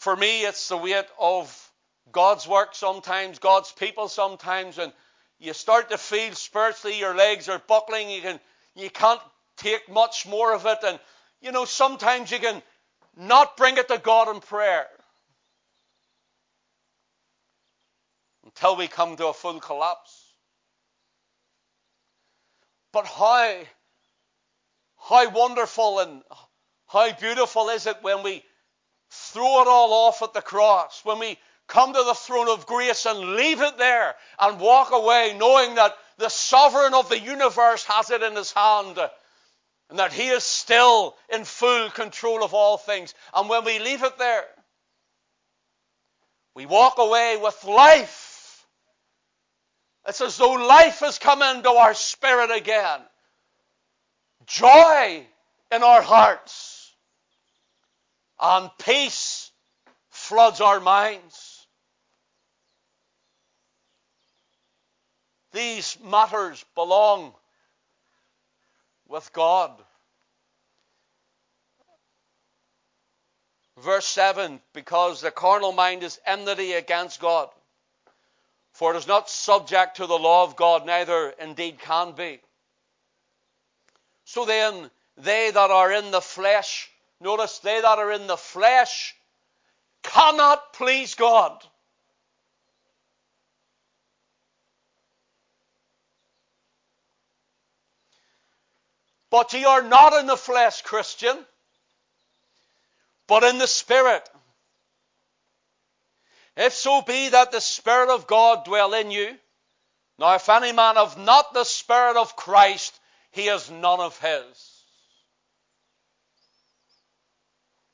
For 0.00 0.16
me, 0.16 0.44
it's 0.44 0.68
the 0.68 0.76
weight 0.76 1.06
of 1.18 1.72
God's 2.10 2.48
work 2.48 2.74
sometimes, 2.74 3.38
God's 3.38 3.70
people 3.72 4.08
sometimes, 4.08 4.78
and 4.78 4.92
you 5.38 5.52
start 5.52 5.90
to 5.90 5.98
feel 5.98 6.34
spiritually 6.34 6.98
your 6.98 7.14
legs 7.14 7.48
are 7.48 7.62
buckling, 7.66 8.10
you 8.10 8.20
can 8.20 8.40
you 8.74 8.90
can't 8.90 9.20
take 9.56 9.88
much 9.88 10.26
more 10.26 10.54
of 10.54 10.66
it, 10.66 10.78
and 10.84 10.98
you 11.40 11.52
know, 11.52 11.64
sometimes 11.64 12.30
you 12.30 12.38
can 12.38 12.62
not 13.16 13.56
bring 13.56 13.76
it 13.76 13.88
to 13.88 13.98
God 13.98 14.34
in 14.34 14.40
prayer. 14.40 14.88
until 18.50 18.76
we 18.76 18.88
come 18.88 19.16
to 19.16 19.28
a 19.28 19.32
full 19.32 19.60
collapse. 19.60 20.34
But 22.92 23.06
how, 23.06 23.54
how 24.98 25.30
wonderful 25.30 26.00
and 26.00 26.22
how 26.88 27.12
beautiful 27.12 27.68
is 27.68 27.86
it 27.86 27.98
when 28.02 28.24
we 28.24 28.42
throw 29.10 29.62
it 29.62 29.68
all 29.68 29.92
off 29.92 30.22
at 30.22 30.32
the 30.32 30.42
cross, 30.42 31.00
when 31.04 31.18
we 31.18 31.38
come 31.66 31.92
to 31.92 32.02
the 32.02 32.14
throne 32.14 32.48
of 32.48 32.66
grace 32.66 33.06
and 33.06 33.36
leave 33.36 33.60
it 33.60 33.78
there 33.78 34.14
and 34.40 34.60
walk 34.60 34.92
away 34.92 35.36
knowing 35.38 35.76
that 35.76 35.94
the 36.18 36.28
sovereign 36.28 36.94
of 36.94 37.08
the 37.08 37.18
universe 37.18 37.84
has 37.84 38.10
it 38.10 38.22
in 38.22 38.34
his 38.34 38.52
hand 38.52 38.98
and 39.88 39.98
that 39.98 40.12
he 40.12 40.28
is 40.28 40.42
still 40.42 41.16
in 41.32 41.44
full 41.44 41.90
control 41.90 42.42
of 42.42 42.54
all 42.54 42.76
things. 42.76 43.14
And 43.34 43.48
when 43.48 43.64
we 43.64 43.78
leave 43.78 44.02
it 44.02 44.18
there, 44.18 44.44
we 46.54 46.66
walk 46.66 46.98
away 46.98 47.38
with 47.40 47.64
life 47.64 48.30
it's 50.06 50.20
as 50.20 50.36
though 50.38 50.54
life 50.54 51.00
has 51.00 51.18
come 51.18 51.42
into 51.42 51.70
our 51.70 51.94
spirit 51.94 52.50
again. 52.50 53.00
Joy 54.46 55.26
in 55.70 55.82
our 55.82 56.02
hearts. 56.02 56.69
And 58.40 58.70
peace 58.78 59.50
floods 60.08 60.60
our 60.60 60.80
minds. 60.80 61.66
These 65.52 65.98
matters 66.02 66.64
belong 66.74 67.34
with 69.08 69.32
God. 69.32 69.72
Verse 73.78 74.06
7 74.06 74.60
because 74.72 75.20
the 75.20 75.30
carnal 75.30 75.72
mind 75.72 76.02
is 76.02 76.20
enmity 76.26 76.74
against 76.74 77.20
God. 77.20 77.48
For 78.72 78.94
it 78.94 78.98
is 78.98 79.06
not 79.06 79.28
subject 79.28 79.96
to 79.96 80.06
the 80.06 80.18
law 80.18 80.44
of 80.44 80.56
God, 80.56 80.86
neither 80.86 81.30
indeed 81.30 81.78
can 81.78 82.12
be. 82.12 82.40
So 84.24 84.44
then, 84.44 84.90
they 85.16 85.50
that 85.50 85.70
are 85.70 85.92
in 85.92 86.12
the 86.12 86.20
flesh, 86.20 86.90
notice 87.20 87.58
they 87.58 87.80
that 87.80 87.98
are 87.98 88.12
in 88.12 88.26
the 88.26 88.36
flesh 88.36 89.14
cannot 90.02 90.72
please 90.72 91.14
God. 91.14 91.64
But 99.30 99.52
ye 99.52 99.64
are 99.64 99.82
not 99.82 100.12
in 100.14 100.26
the 100.26 100.36
flesh, 100.36 100.82
Christian, 100.82 101.36
but 103.28 103.44
in 103.44 103.58
the 103.58 103.68
Spirit. 103.68 104.28
If 106.56 106.74
so 106.74 107.00
be 107.00 107.28
that 107.28 107.52
the 107.52 107.60
Spirit 107.60 108.10
of 108.10 108.26
God 108.26 108.64
dwell 108.64 108.92
in 108.92 109.10
you. 109.10 109.38
Now, 110.18 110.34
if 110.34 110.48
any 110.48 110.72
man 110.72 110.96
have 110.96 111.16
not 111.16 111.54
the 111.54 111.64
Spirit 111.64 112.16
of 112.16 112.36
Christ, 112.36 112.98
he 113.30 113.48
is 113.48 113.70
none 113.70 114.00
of 114.00 114.18
his. 114.18 114.69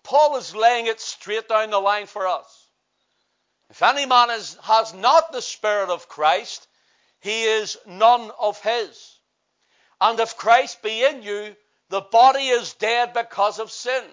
Paul 0.06 0.36
is 0.36 0.54
laying 0.54 0.86
it 0.86 1.00
straight 1.00 1.48
down 1.48 1.70
the 1.70 1.80
line 1.80 2.06
for 2.06 2.28
us. 2.28 2.68
If 3.70 3.82
any 3.82 4.06
man 4.06 4.30
is, 4.30 4.56
has 4.62 4.94
not 4.94 5.32
the 5.32 5.42
Spirit 5.42 5.90
of 5.90 6.08
Christ, 6.08 6.68
he 7.18 7.42
is 7.42 7.76
none 7.86 8.30
of 8.38 8.62
his. 8.62 9.18
And 10.00 10.20
if 10.20 10.36
Christ 10.36 10.80
be 10.80 11.04
in 11.04 11.24
you, 11.24 11.56
the 11.88 12.02
body 12.02 12.46
is 12.46 12.74
dead 12.74 13.14
because 13.14 13.58
of 13.58 13.72
sin. 13.72 14.04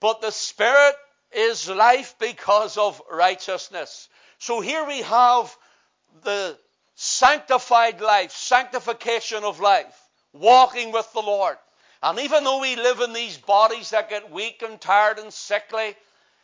But 0.00 0.20
the 0.20 0.32
Spirit 0.32 0.96
is 1.32 1.66
life 1.66 2.16
because 2.18 2.76
of 2.76 3.00
righteousness. 3.10 4.10
So 4.36 4.60
here 4.60 4.84
we 4.84 5.00
have 5.00 5.56
the 6.24 6.58
sanctified 6.94 8.02
life, 8.02 8.32
sanctification 8.32 9.44
of 9.44 9.60
life, 9.60 9.98
walking 10.34 10.92
with 10.92 11.10
the 11.14 11.22
Lord. 11.22 11.56
And 12.04 12.18
even 12.20 12.44
though 12.44 12.60
we 12.60 12.76
live 12.76 13.00
in 13.00 13.14
these 13.14 13.38
bodies 13.38 13.88
that 13.90 14.10
get 14.10 14.30
weak 14.30 14.60
and 14.60 14.78
tired 14.78 15.18
and 15.18 15.32
sickly, 15.32 15.96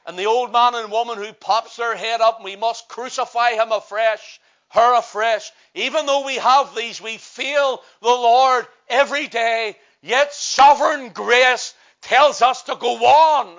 and 0.06 0.18
the 0.18 0.24
old 0.24 0.50
man 0.50 0.74
and 0.74 0.90
woman 0.90 1.18
who 1.18 1.34
pops 1.34 1.76
their 1.76 1.94
head 1.94 2.22
up, 2.22 2.36
and 2.36 2.46
we 2.46 2.56
must 2.56 2.88
crucify 2.88 3.50
him 3.50 3.70
afresh, 3.70 4.40
her 4.70 4.94
afresh. 4.94 5.52
Even 5.74 6.06
though 6.06 6.24
we 6.24 6.36
have 6.36 6.74
these, 6.74 6.98
we 7.02 7.18
feel 7.18 7.82
the 8.00 8.08
Lord 8.08 8.66
every 8.88 9.26
day, 9.26 9.76
yet 10.00 10.32
sovereign 10.32 11.10
grace 11.10 11.74
tells 12.00 12.40
us 12.40 12.62
to 12.62 12.76
go 12.76 12.96
on. 13.04 13.58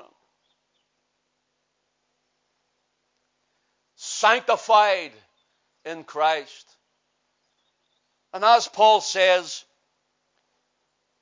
sanctified 4.03 5.11
in 5.85 6.03
Christ. 6.03 6.75
And 8.33 8.43
as 8.43 8.67
Paul 8.67 8.99
says 8.99 9.63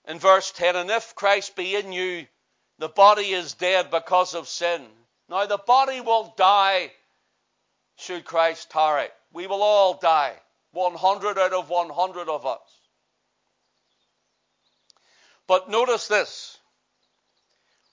in 0.10 0.18
verse 0.18 0.52
10, 0.52 0.76
and 0.76 0.90
if 0.90 1.14
Christ 1.14 1.56
be 1.56 1.76
in 1.76 1.94
you, 1.94 2.26
the 2.80 2.90
body 2.90 3.32
is 3.32 3.54
dead 3.54 3.92
because 3.92 4.34
of 4.34 4.48
sin. 4.48 4.84
Now, 5.30 5.46
the 5.46 5.60
body 5.60 6.02
will 6.02 6.34
die 6.36 6.92
should 7.96 8.26
Christ 8.26 8.72
tarry. 8.72 9.08
We 9.32 9.46
will 9.46 9.62
all 9.62 10.00
die. 10.00 10.34
100 10.72 11.38
out 11.38 11.54
of 11.54 11.70
100 11.70 12.28
of 12.28 12.46
us. 12.46 12.60
But 15.46 15.70
notice 15.70 16.08
this. 16.08 16.58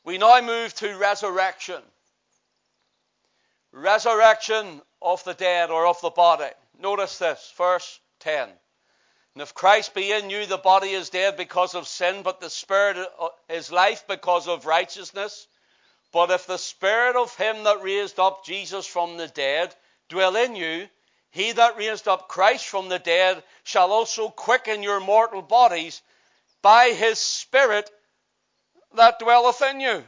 We 0.05 0.17
now 0.17 0.41
move 0.41 0.73
to 0.77 0.97
resurrection. 0.97 1.83
resurrection 3.73 4.81
of 5.03 5.23
the 5.25 5.35
dead 5.35 5.71
or 5.71 5.87
of 5.87 6.01
the 6.01 6.11
body. 6.11 6.51
Notice 6.81 7.19
this, 7.19 7.53
verse 7.59 8.01
10. 8.21 8.49
And 9.37 9.43
if 9.43 9.53
Christ 9.53 9.93
be 9.93 10.13
in 10.13 10.31
you, 10.31 10.47
the 10.47 10.57
body 10.57 10.93
is 10.93 11.11
dead 11.11 11.37
because 11.37 11.75
of 11.75 11.87
sin, 11.87 12.23
but 12.23 12.41
the 12.41 12.49
spirit 12.49 13.07
is 13.51 13.71
life 13.71 14.07
because 14.09 14.49
of 14.49 14.65
righteousness. 14.65 15.47
But 16.11 16.31
if 16.31 16.47
the 16.47 16.57
spirit 16.57 17.17
of 17.17 17.37
him 17.37 17.65
that 17.65 17.83
raised 17.83 18.19
up 18.19 18.47
Jesus 18.47 18.87
from 18.87 19.19
the 19.19 19.29
dead 19.29 19.75
dwell 20.09 20.37
in 20.37 20.57
you, 20.57 20.89
he 21.29 21.53
that 21.53 21.77
raised 21.77 22.09
up 22.09 22.29
Christ 22.29 22.67
from 22.67 22.89
the 22.89 22.99
dead 22.99 23.45
shall 23.63 23.93
also 23.93 24.31
quicken 24.31 24.83
your 24.83 25.01
mortal 25.01 25.43
bodies 25.43 26.01
by 26.63 26.93
his 26.93 27.19
spirit 27.19 27.91
that 28.95 29.19
dwelleth 29.19 29.61
in 29.61 29.81
you. 29.81 30.03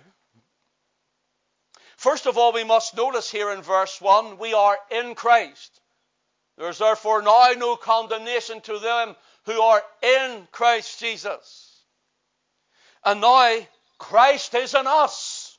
First 1.99 2.25
of 2.25 2.39
all, 2.39 2.55
we 2.55 2.65
must 2.65 2.97
notice 2.97 3.31
here 3.31 3.51
in 3.51 3.61
verse 3.61 4.01
1 4.01 4.39
we 4.39 4.55
are 4.55 4.79
in 4.91 5.15
Christ. 5.15 5.78
There 6.59 6.69
is 6.69 6.79
therefore 6.79 7.23
now 7.23 7.53
no 7.57 7.77
condemnation 7.77 8.61
to 8.63 8.81
them 8.81 9.15
who 9.45 9.63
are 9.63 9.83
in 10.03 10.49
Christ 10.51 10.99
Jesus. 10.99 11.85
And 13.05 13.21
now 13.21 13.59
Christ 13.99 14.55
is 14.55 14.75
in 14.75 14.87
us. 14.87 15.57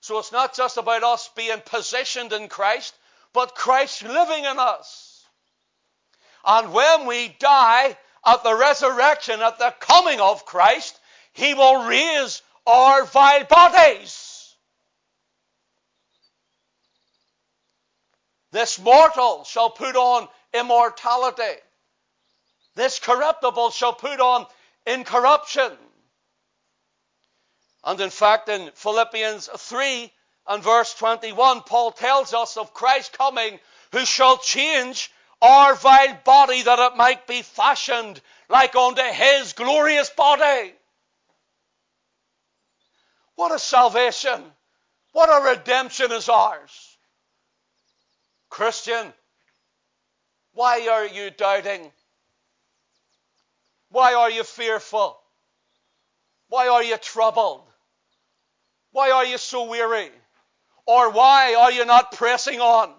So 0.00 0.18
it's 0.18 0.30
not 0.30 0.54
just 0.54 0.76
about 0.76 1.02
us 1.02 1.28
being 1.36 1.60
positioned 1.66 2.32
in 2.32 2.48
Christ, 2.48 2.94
but 3.32 3.56
Christ 3.56 4.04
living 4.04 4.44
in 4.44 4.58
us. 4.58 5.24
And 6.44 6.72
when 6.72 7.06
we 7.06 7.34
die 7.40 7.96
at 8.24 8.44
the 8.44 8.54
resurrection, 8.54 9.42
at 9.42 9.58
the 9.58 9.74
coming 9.80 10.20
of 10.20 10.46
Christ, 10.46 10.98
He 11.32 11.54
will 11.54 11.86
raise 11.86 12.40
our 12.66 13.04
vile 13.04 13.44
bodies. 13.44 14.21
This 18.52 18.78
mortal 18.78 19.44
shall 19.44 19.70
put 19.70 19.96
on 19.96 20.28
immortality. 20.52 21.58
This 22.74 22.98
corruptible 22.98 23.70
shall 23.70 23.94
put 23.94 24.20
on 24.20 24.46
incorruption. 24.86 25.76
And 27.82 28.00
in 28.00 28.10
fact, 28.10 28.48
in 28.50 28.70
Philippians 28.74 29.48
3 29.56 30.12
and 30.48 30.62
verse 30.62 30.94
21, 30.94 31.62
Paul 31.62 31.92
tells 31.92 32.34
us 32.34 32.56
of 32.58 32.74
Christ 32.74 33.16
coming, 33.16 33.58
who 33.90 34.04
shall 34.04 34.36
change 34.36 35.10
our 35.40 35.74
vile 35.74 36.18
body 36.24 36.62
that 36.62 36.78
it 36.78 36.96
might 36.96 37.26
be 37.26 37.42
fashioned 37.42 38.20
like 38.50 38.76
unto 38.76 39.02
his 39.02 39.54
glorious 39.54 40.10
body. 40.10 40.74
What 43.34 43.50
a 43.50 43.58
salvation! 43.58 44.44
What 45.12 45.28
a 45.28 45.50
redemption 45.50 46.12
is 46.12 46.28
ours! 46.28 46.91
Christian, 48.52 49.14
why 50.52 50.86
are 50.86 51.06
you 51.06 51.30
doubting? 51.30 51.90
Why 53.88 54.12
are 54.12 54.30
you 54.30 54.44
fearful? 54.44 55.18
Why 56.50 56.68
are 56.68 56.82
you 56.82 56.98
troubled? 56.98 57.62
Why 58.90 59.10
are 59.10 59.24
you 59.24 59.38
so 59.38 59.64
weary? 59.70 60.10
Or 60.84 61.08
why 61.08 61.54
are 61.54 61.72
you 61.72 61.86
not 61.86 62.12
pressing 62.12 62.60
on? 62.60 62.92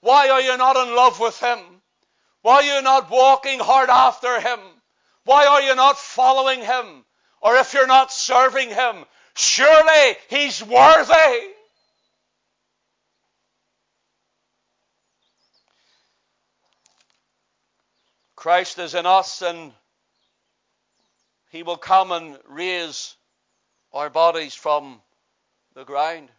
Why 0.00 0.30
are 0.30 0.40
you 0.40 0.56
not 0.56 0.76
in 0.76 0.96
love 0.96 1.20
with 1.20 1.38
Him? 1.38 1.58
Why 2.40 2.54
are 2.54 2.62
you 2.62 2.80
not 2.80 3.10
walking 3.10 3.60
hard 3.60 3.90
after 3.90 4.40
Him? 4.40 4.60
Why 5.24 5.44
are 5.44 5.60
you 5.60 5.74
not 5.74 5.98
following 5.98 6.60
Him? 6.60 7.04
Or 7.42 7.54
if 7.56 7.74
you're 7.74 7.86
not 7.86 8.10
serving 8.10 8.70
Him, 8.70 9.04
surely 9.34 10.16
He's 10.30 10.64
worthy. 10.64 11.59
Christ 18.40 18.78
is 18.78 18.94
in 18.94 19.04
us 19.04 19.42
and 19.42 19.70
he 21.50 21.62
will 21.62 21.76
come 21.76 22.10
and 22.10 22.38
raise 22.48 23.14
our 23.92 24.08
bodies 24.08 24.54
from 24.54 25.02
the 25.74 25.84
ground. 25.84 26.30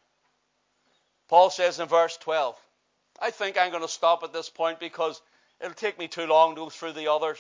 Paul 1.30 1.52
says 1.52 1.80
in 1.80 1.88
verse 1.88 2.18
12, 2.18 2.58
I 3.22 3.30
think 3.30 3.56
I'm 3.56 3.70
going 3.70 3.84
to 3.84 3.88
stop 3.88 4.24
at 4.24 4.34
this 4.34 4.50
point 4.50 4.80
because 4.80 5.22
it'll 5.60 5.76
take 5.76 6.00
me 6.00 6.08
too 6.08 6.26
long 6.26 6.56
to 6.56 6.62
go 6.62 6.70
through 6.72 6.94
the 6.94 7.12
others. 7.12 7.38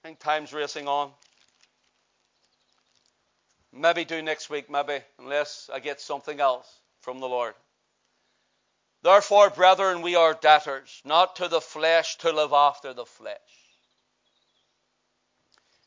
I 0.00 0.08
think 0.08 0.18
time's 0.18 0.52
racing 0.52 0.86
on. 0.86 1.10
Maybe 3.72 4.04
do 4.04 4.20
next 4.20 4.50
week, 4.50 4.68
maybe, 4.68 4.98
unless 5.18 5.70
I 5.72 5.80
get 5.80 6.02
something 6.02 6.40
else 6.40 6.70
from 7.00 7.20
the 7.20 7.26
Lord. 7.26 7.54
Therefore, 9.06 9.50
brethren, 9.50 10.02
we 10.02 10.16
are 10.16 10.34
debtors, 10.34 11.00
not 11.04 11.36
to 11.36 11.46
the 11.46 11.60
flesh 11.60 12.16
to 12.16 12.32
live 12.32 12.52
after 12.52 12.92
the 12.92 13.06
flesh. 13.06 13.38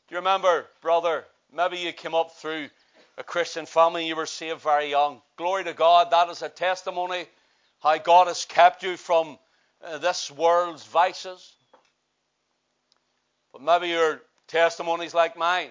Do 0.08 0.14
you 0.14 0.20
remember, 0.20 0.64
brother? 0.80 1.26
Maybe 1.52 1.76
you 1.76 1.92
came 1.92 2.14
up 2.14 2.32
through 2.36 2.70
a 3.18 3.22
Christian 3.22 3.66
family 3.66 4.08
you 4.08 4.16
were 4.16 4.24
saved 4.24 4.62
very 4.62 4.88
young. 4.88 5.20
Glory 5.36 5.64
to 5.64 5.74
God, 5.74 6.10
that 6.12 6.30
is 6.30 6.40
a 6.40 6.48
testimony 6.48 7.26
how 7.80 7.98
God 7.98 8.28
has 8.28 8.46
kept 8.46 8.82
you 8.82 8.96
from 8.96 9.38
uh, 9.84 9.98
this 9.98 10.30
world's 10.30 10.86
vices. 10.86 11.52
But 13.52 13.60
maybe 13.60 13.88
your 13.88 14.22
testimony's 14.48 15.12
like 15.12 15.36
mine. 15.36 15.68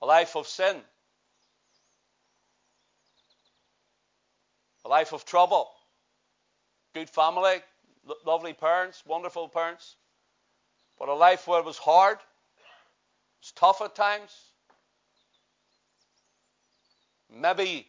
A 0.00 0.06
life 0.06 0.36
of 0.36 0.46
sin. 0.46 0.80
A 4.84 4.88
life 4.88 5.12
of 5.12 5.24
trouble. 5.24 5.68
Good 6.94 7.10
family, 7.10 7.56
lovely 8.26 8.52
parents, 8.52 9.02
wonderful 9.06 9.48
parents, 9.48 9.96
but 10.98 11.08
a 11.08 11.14
life 11.14 11.46
where 11.46 11.60
it 11.60 11.64
was 11.64 11.78
hard, 11.78 12.18
it's 13.40 13.52
tough 13.52 13.80
at 13.80 13.94
times. 13.94 14.36
Maybe, 17.32 17.86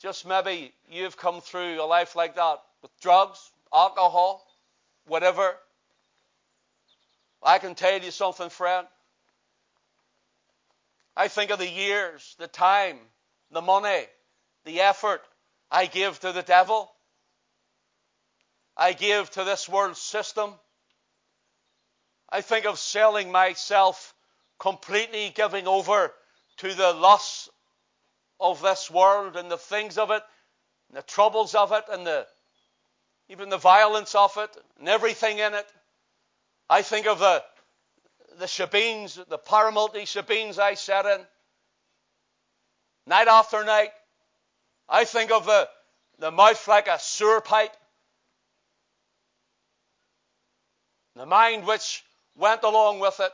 just 0.00 0.26
maybe, 0.26 0.72
you've 0.90 1.16
come 1.16 1.40
through 1.40 1.80
a 1.80 1.86
life 1.86 2.14
like 2.14 2.36
that 2.36 2.58
with 2.82 2.90
drugs, 3.00 3.50
alcohol, 3.72 4.46
whatever. 5.06 5.56
I 7.42 7.58
can 7.58 7.74
tell 7.74 8.00
you 8.00 8.10
something, 8.10 8.50
friend. 8.50 8.86
I 11.16 11.28
think 11.28 11.50
of 11.50 11.58
the 11.58 11.68
years, 11.68 12.34
the 12.38 12.48
time, 12.48 12.98
the 13.50 13.62
money, 13.62 14.04
the 14.64 14.80
effort, 14.80 15.22
I 15.74 15.86
give 15.86 16.20
to 16.20 16.30
the 16.30 16.42
devil. 16.42 16.88
I 18.76 18.92
give 18.92 19.28
to 19.32 19.42
this 19.42 19.68
world 19.68 19.96
system. 19.96 20.54
I 22.30 22.42
think 22.42 22.64
of 22.64 22.78
selling 22.78 23.32
myself 23.32 24.14
completely, 24.60 25.32
giving 25.34 25.66
over 25.66 26.12
to 26.58 26.74
the 26.74 26.92
lusts 26.92 27.48
of 28.38 28.62
this 28.62 28.88
world 28.88 29.34
and 29.34 29.50
the 29.50 29.58
things 29.58 29.98
of 29.98 30.12
it, 30.12 30.22
and 30.90 30.96
the 30.96 31.02
troubles 31.02 31.56
of 31.56 31.72
it, 31.72 31.82
and 31.90 32.06
the 32.06 32.24
even 33.28 33.48
the 33.48 33.58
violence 33.58 34.14
of 34.14 34.30
it, 34.36 34.56
and 34.78 34.88
everything 34.88 35.38
in 35.38 35.54
it. 35.54 35.66
I 36.70 36.82
think 36.82 37.08
of 37.08 37.18
the 37.18 37.42
the 38.38 38.46
shebeens, 38.46 39.16
the 39.28 39.38
paramulti 39.38 40.02
shebeens 40.02 40.56
I 40.56 40.74
sat 40.74 41.04
in, 41.04 41.20
night 43.08 43.26
after 43.26 43.64
night, 43.64 43.90
I 44.88 45.04
think 45.04 45.30
of 45.30 45.46
the, 45.46 45.68
the 46.18 46.30
mouth 46.30 46.68
like 46.68 46.88
a 46.88 46.98
sewer 46.98 47.40
pipe. 47.40 47.74
The 51.16 51.26
mind 51.26 51.66
which 51.66 52.04
went 52.36 52.62
along 52.62 53.00
with 53.00 53.20
it. 53.20 53.32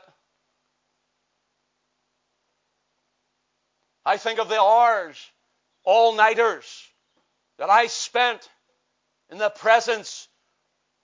I 4.05 4.17
think 4.17 4.39
of 4.39 4.49
the 4.49 4.59
hours, 4.59 5.17
all 5.83 6.13
nighters, 6.13 6.65
that 7.57 7.69
I 7.69 7.87
spent 7.87 8.47
in 9.29 9.37
the 9.37 9.49
presence 9.49 10.27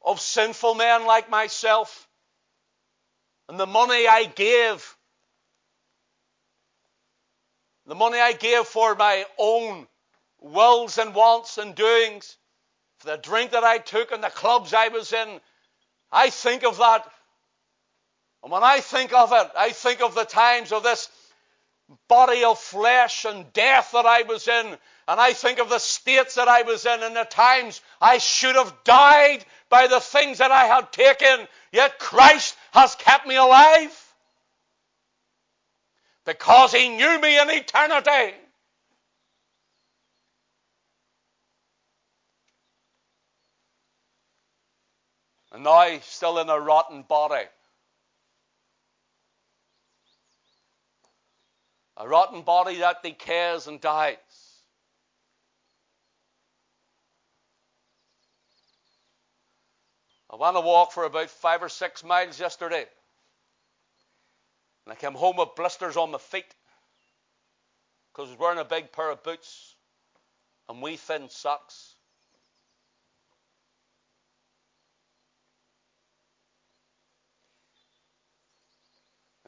of 0.04 0.20
sinful 0.20 0.76
men 0.76 1.06
like 1.06 1.30
myself, 1.30 2.08
and 3.50 3.60
the 3.60 3.68
money 3.68 4.08
I 4.08 4.26
gave, 4.26 4.96
the 7.86 7.96
money 7.96 8.20
I 8.20 8.34
gave 8.34 8.66
for 8.66 8.96
my 8.96 9.26
own 9.38 9.88
wills 10.42 10.98
and 10.98 11.14
wants 11.14 11.58
and 11.58 11.76
doings, 11.76 12.38
for 13.00 13.08
the 13.08 13.18
drink 13.18 13.52
that 13.52 13.64
I 13.64 13.78
took 13.78 14.12
and 14.12 14.24
the 14.24 14.30
clubs 14.30 14.74
I 14.74 14.88
was 14.90 15.14
in. 15.14 15.40
I 16.12 16.30
think 16.30 16.64
of 16.64 16.78
that. 16.78 17.08
And 18.44 18.52
when 18.52 18.64
I 18.64 18.80
think 18.80 19.14
of 19.14 19.32
it, 19.34 19.52
I 19.58 19.72
think 19.72 20.02
of 20.02 20.16
the 20.16 20.24
times 20.24 20.72
of 20.72 20.84
this 20.84 21.10
body 22.08 22.44
of 22.44 22.60
flesh 22.60 23.26
and 23.26 23.52
death 23.54 23.92
that 23.94 24.06
I 24.06 24.24
was 24.24 24.48
in. 24.48 24.78
And 25.08 25.20
I 25.20 25.34
think 25.34 25.60
of 25.60 25.70
the 25.70 25.80
states 25.80 26.36
that 26.36 26.48
I 26.48 26.64
was 26.64 26.86
in 26.86 27.04
and 27.04 27.16
the 27.16 27.24
times 27.24 27.82
I 28.02 28.18
should 28.18 28.56
have 28.56 28.74
died 28.84 29.46
by 29.70 29.88
the 29.88 30.00
things 30.00 30.40
that 30.40 30.52
I 30.52 30.66
had 30.66 30.92
taken. 30.92 31.48
Yet 31.72 32.00
Christ 32.00 32.56
has 32.72 32.96
kept 32.96 33.28
me 33.28 33.36
alive. 33.36 34.04
Because 36.26 36.74
he 36.74 36.90
knew 36.90 37.22
me 37.22 37.40
in 37.40 37.50
eternity. 37.50 38.36
And 45.58 45.64
now 45.64 45.98
still 46.04 46.38
in 46.38 46.52
a 46.52 46.60
rotten 46.60 47.02
body. 47.02 47.46
A 51.98 52.08
rotten 52.08 52.44
body 52.44 52.76
that 52.78 53.02
decays 53.02 53.66
and 53.66 53.82
dies. 53.82 54.18
I 60.30 60.36
went 60.36 60.58
a 60.58 60.62
walk 60.62 60.92
for 60.92 61.06
about 61.06 61.32
five 61.32 61.64
or 61.64 61.70
six 61.70 62.04
miles 62.04 62.40
yesterday. 62.40 62.86
And 64.86 64.94
I 64.94 64.96
came 64.96 65.16
home 65.16 65.38
with 65.38 65.56
blisters 65.56 65.98
on 65.98 66.12
my 66.12 66.20
feet 66.20 66.54
because 68.14 68.30
I 68.30 68.34
was 68.34 68.40
wearing 68.40 68.60
a 68.60 68.64
big 68.64 68.92
pair 68.92 69.10
of 69.10 69.24
boots 69.24 69.74
and 70.70 70.84
wee 70.84 70.98
thin 70.98 71.30
socks. 71.32 71.97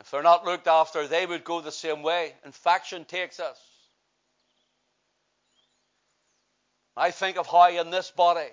If 0.10 0.14
they're 0.14 0.24
not 0.24 0.44
looked 0.44 0.66
after, 0.66 1.06
they 1.06 1.24
would 1.24 1.44
go 1.44 1.62
the 1.62 1.72
same 1.72 2.02
way. 2.02 2.34
And 2.44 2.52
faction 2.52 3.06
takes 3.06 3.40
us. 3.40 3.60
I 6.98 7.12
think 7.12 7.38
of 7.38 7.46
how 7.46 7.70
in 7.70 7.92
this 7.92 8.10
body 8.10 8.50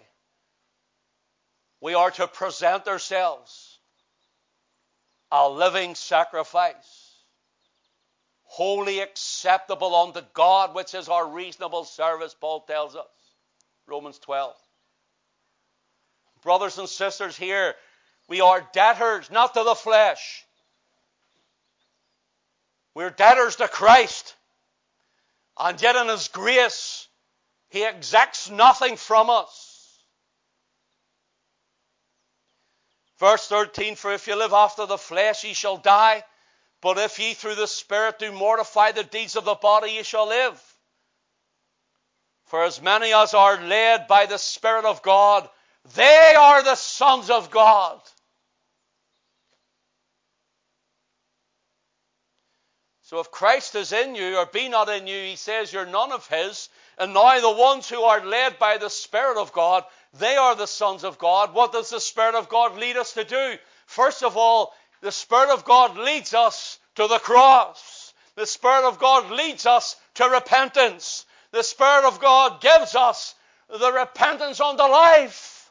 we 1.81 1.95
are 1.95 2.11
to 2.11 2.29
present 2.29 2.87
ourselves 2.87 3.79
a 5.33 5.49
living 5.49 5.95
sacrifice, 5.95 7.15
wholly 8.43 9.01
acceptable 9.01 9.95
unto 9.95 10.21
God, 10.35 10.75
which 10.75 10.93
is 10.93 11.09
our 11.09 11.27
reasonable 11.27 11.85
service, 11.85 12.37
Paul 12.39 12.61
tells 12.67 12.97
us. 12.97 13.07
Romans 13.87 14.19
12. 14.19 14.55
Brothers 16.43 16.77
and 16.77 16.87
sisters, 16.87 17.35
here 17.35 17.77
we 18.29 18.43
are 18.43 18.69
debtors, 18.75 19.31
not 19.31 19.55
to 19.55 19.63
the 19.65 19.75
flesh. 19.75 20.46
We're 22.97 23.11
debtors 23.11 23.57
to 23.57 23.69
Christ. 23.69 24.35
And 25.59 25.79
yet, 25.83 25.97
in 25.97 26.09
His 26.09 26.29
grace, 26.29 27.09
He 27.69 27.85
exacts 27.85 28.49
nothing 28.49 28.97
from 28.97 29.29
us. 29.29 30.01
Verse 33.19 33.47
13 33.49 33.97
For 33.97 34.15
if 34.15 34.27
you 34.27 34.35
live 34.35 34.55
after 34.55 34.87
the 34.87 34.97
flesh, 34.97 35.45
ye 35.45 35.53
shall 35.53 35.77
die. 35.77 36.25
But 36.81 36.97
if 36.97 37.19
ye 37.19 37.35
through 37.35 37.57
the 37.57 37.67
Spirit 37.67 38.19
do 38.19 38.33
mortify 38.33 38.93
the 38.93 39.05
deeds 39.05 39.37
of 39.37 39.45
the 39.45 39.57
body, 39.57 39.91
ye 39.91 40.03
shall 40.03 40.29
live. 40.29 40.59
For 42.47 42.65
as 42.65 42.81
many 42.81 43.13
as 43.13 43.35
are 43.35 43.61
led 43.61 44.07
by 44.09 44.25
the 44.25 44.39
Spirit 44.39 44.87
of 44.87 45.03
God, 45.03 45.47
they 45.97 46.35
are 46.35 46.63
the 46.63 46.77
sons 46.77 47.29
of 47.29 47.51
God. 47.51 48.01
So 53.07 53.21
if 53.21 53.31
Christ 53.31 53.77
is 53.77 53.93
in 53.93 54.17
you 54.17 54.37
or 54.37 54.47
be 54.47 54.69
not 54.69 54.89
in 54.89 55.07
you, 55.07 55.17
he 55.17 55.37
says 55.37 55.73
you're 55.73 55.87
none 55.87 56.11
of 56.11 56.27
his. 56.27 56.69
And 56.99 57.15
now 57.15 57.39
the 57.41 57.53
ones 57.53 57.89
who 57.89 58.03
are 58.03 58.27
led 58.27 58.59
by 58.59 58.79
the 58.79 58.91
Spirit 58.91 59.41
of 59.41 59.53
God, 59.53 59.85
they 60.19 60.35
are 60.35 60.57
the 60.57 60.67
sons 60.67 61.05
of 61.05 61.17
God. 61.17 61.55
What 61.55 61.71
does 61.71 61.91
the 61.91 62.01
Spirit 62.01 62.35
of 62.35 62.49
God 62.49 62.77
lead 62.77 62.97
us 62.97 63.13
to 63.13 63.23
do? 63.23 63.59
First 63.87 64.25
of 64.25 64.37
all, 64.37 64.75
the 65.03 65.13
Spirit 65.13 65.51
of 65.51 65.65
God 65.65 65.97
leads 65.97 66.35
us 66.35 66.81
to 66.97 67.07
the 67.07 67.21
cross. 67.21 68.13
The 68.35 68.45
Spirit 68.45 68.89
of 68.89 68.99
God 68.99 69.31
leads 69.31 69.67
us 69.67 69.95
to 70.15 70.25
repentance. 70.25 71.27
The 71.53 71.63
Spirit 71.63 72.07
of 72.07 72.19
God 72.19 72.61
gives 72.61 72.97
us 72.97 73.37
the 73.69 73.93
repentance 73.93 74.61
unto 74.61 74.83
life. 74.83 75.71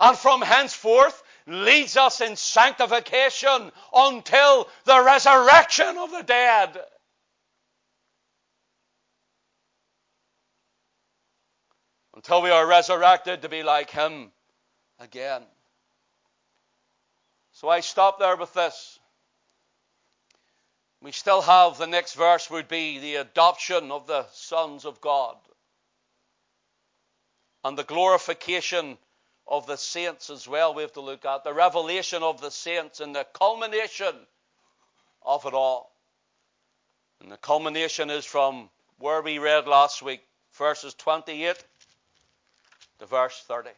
And 0.00 0.18
from 0.18 0.42
henceforth 0.42 1.22
leads 1.48 1.96
us 1.96 2.20
in 2.20 2.36
sanctification 2.36 3.72
until 3.94 4.68
the 4.84 5.02
resurrection 5.02 5.96
of 5.98 6.10
the 6.10 6.22
dead. 6.22 6.78
until 12.18 12.42
we 12.42 12.50
are 12.50 12.66
resurrected 12.66 13.42
to 13.42 13.48
be 13.48 13.62
like 13.62 13.90
Him 13.90 14.32
again. 14.98 15.40
So 17.52 17.68
I 17.68 17.78
stop 17.78 18.18
there 18.18 18.34
with 18.34 18.52
this. 18.54 18.98
We 21.00 21.12
still 21.12 21.40
have 21.40 21.78
the 21.78 21.86
next 21.86 22.14
verse 22.14 22.50
would 22.50 22.66
be 22.66 22.98
the 22.98 23.14
adoption 23.16 23.92
of 23.92 24.08
the 24.08 24.26
sons 24.32 24.84
of 24.84 25.00
God 25.00 25.36
and 27.62 27.78
the 27.78 27.84
glorification 27.84 28.98
of 29.48 29.66
the 29.66 29.76
saints 29.76 30.28
as 30.28 30.46
well. 30.46 30.74
We 30.74 30.82
have 30.82 30.92
to 30.92 31.00
look 31.00 31.24
at 31.24 31.42
the 31.42 31.54
revelation 31.54 32.22
of 32.22 32.40
the 32.40 32.50
saints 32.50 33.00
and 33.00 33.14
the 33.14 33.26
culmination 33.32 34.14
of 35.24 35.46
it 35.46 35.54
all. 35.54 35.90
And 37.22 37.32
the 37.32 37.38
culmination 37.38 38.10
is 38.10 38.24
from 38.24 38.68
where 38.98 39.22
we 39.22 39.38
read 39.38 39.66
last 39.66 40.02
week, 40.02 40.20
verses 40.52 40.94
28 40.94 41.56
to 42.98 43.06
verse 43.06 43.42
30. 43.48 43.70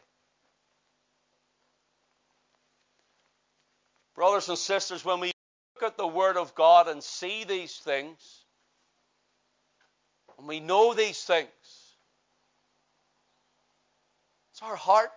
Brothers 4.13 4.49
and 4.49 4.57
sisters, 4.57 5.05
when 5.05 5.21
we 5.21 5.31
look 5.75 5.91
at 5.91 5.97
the 5.97 6.05
Word 6.05 6.37
of 6.37 6.53
God 6.53 6.89
and 6.89 7.01
see 7.01 7.45
these 7.45 7.77
things, 7.77 8.43
and 10.37 10.47
we 10.47 10.59
know 10.59 10.93
these 10.93 11.23
things, 11.23 11.47
it's 14.51 14.61
our 14.61 14.75
heart 14.75 15.11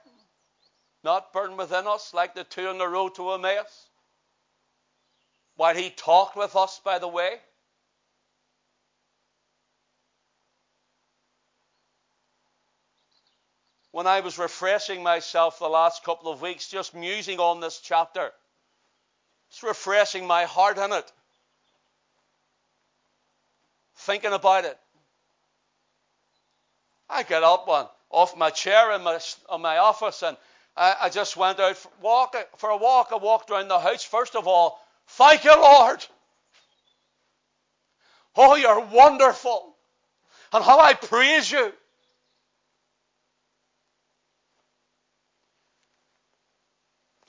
not 1.04 1.32
burn 1.32 1.56
within 1.56 1.86
us 1.86 2.12
like 2.14 2.34
the 2.34 2.44
two 2.44 2.68
on 2.68 2.78
the 2.78 2.88
road 2.88 3.14
to 3.16 3.32
Emmaus? 3.32 3.88
While 5.56 5.76
he 5.76 5.90
talked 5.90 6.36
with 6.36 6.56
us 6.56 6.80
by 6.84 6.98
the 6.98 7.08
way? 7.08 7.38
when 13.94 14.08
I 14.08 14.18
was 14.18 14.38
refreshing 14.40 15.04
myself 15.04 15.60
the 15.60 15.68
last 15.68 16.02
couple 16.02 16.28
of 16.28 16.42
weeks, 16.42 16.68
just 16.68 16.96
musing 16.96 17.38
on 17.38 17.60
this 17.60 17.78
chapter. 17.78 18.32
It's 19.50 19.62
refreshing 19.62 20.26
my 20.26 20.46
heart 20.46 20.78
in 20.78 20.92
it. 20.92 21.12
Thinking 23.94 24.32
about 24.32 24.64
it. 24.64 24.76
I 27.08 27.22
get 27.22 27.44
up 27.44 27.68
on, 27.68 27.86
off 28.10 28.36
my 28.36 28.50
chair 28.50 28.90
in 28.96 29.04
my, 29.04 29.20
in 29.54 29.62
my 29.62 29.78
office 29.78 30.24
and 30.24 30.36
I, 30.76 31.08
just 31.08 31.36
went 31.36 31.60
out 31.60 31.76
for, 31.76 31.90
walk, 32.00 32.36
for 32.56 32.70
a 32.70 32.76
walk. 32.76 33.10
I 33.12 33.16
walked 33.16 33.50
around 33.50 33.68
the 33.68 33.78
house. 33.78 34.02
First 34.02 34.34
of 34.34 34.48
all, 34.48 34.80
thank 35.06 35.44
you, 35.44 35.54
Lord. 35.54 36.04
Oh, 38.36 38.56
you're 38.56 38.80
wonderful. 38.80 39.76
And 40.52 40.64
how 40.64 40.80
I 40.80 40.94
praise 40.94 41.50
you. 41.50 41.72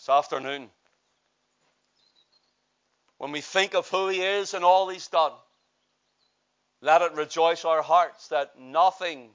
this 0.05 0.13
afternoon. 0.13 0.69
When 3.17 3.31
we 3.31 3.41
think 3.41 3.73
of 3.73 3.89
who 3.89 4.09
He 4.09 4.21
is 4.21 4.53
and 4.53 4.63
all 4.63 4.87
He's 4.87 5.07
done, 5.07 5.31
let 6.81 7.01
it 7.01 7.13
rejoice 7.13 7.65
our 7.65 7.81
hearts 7.81 8.27
that 8.27 8.59
nothing 8.59 9.31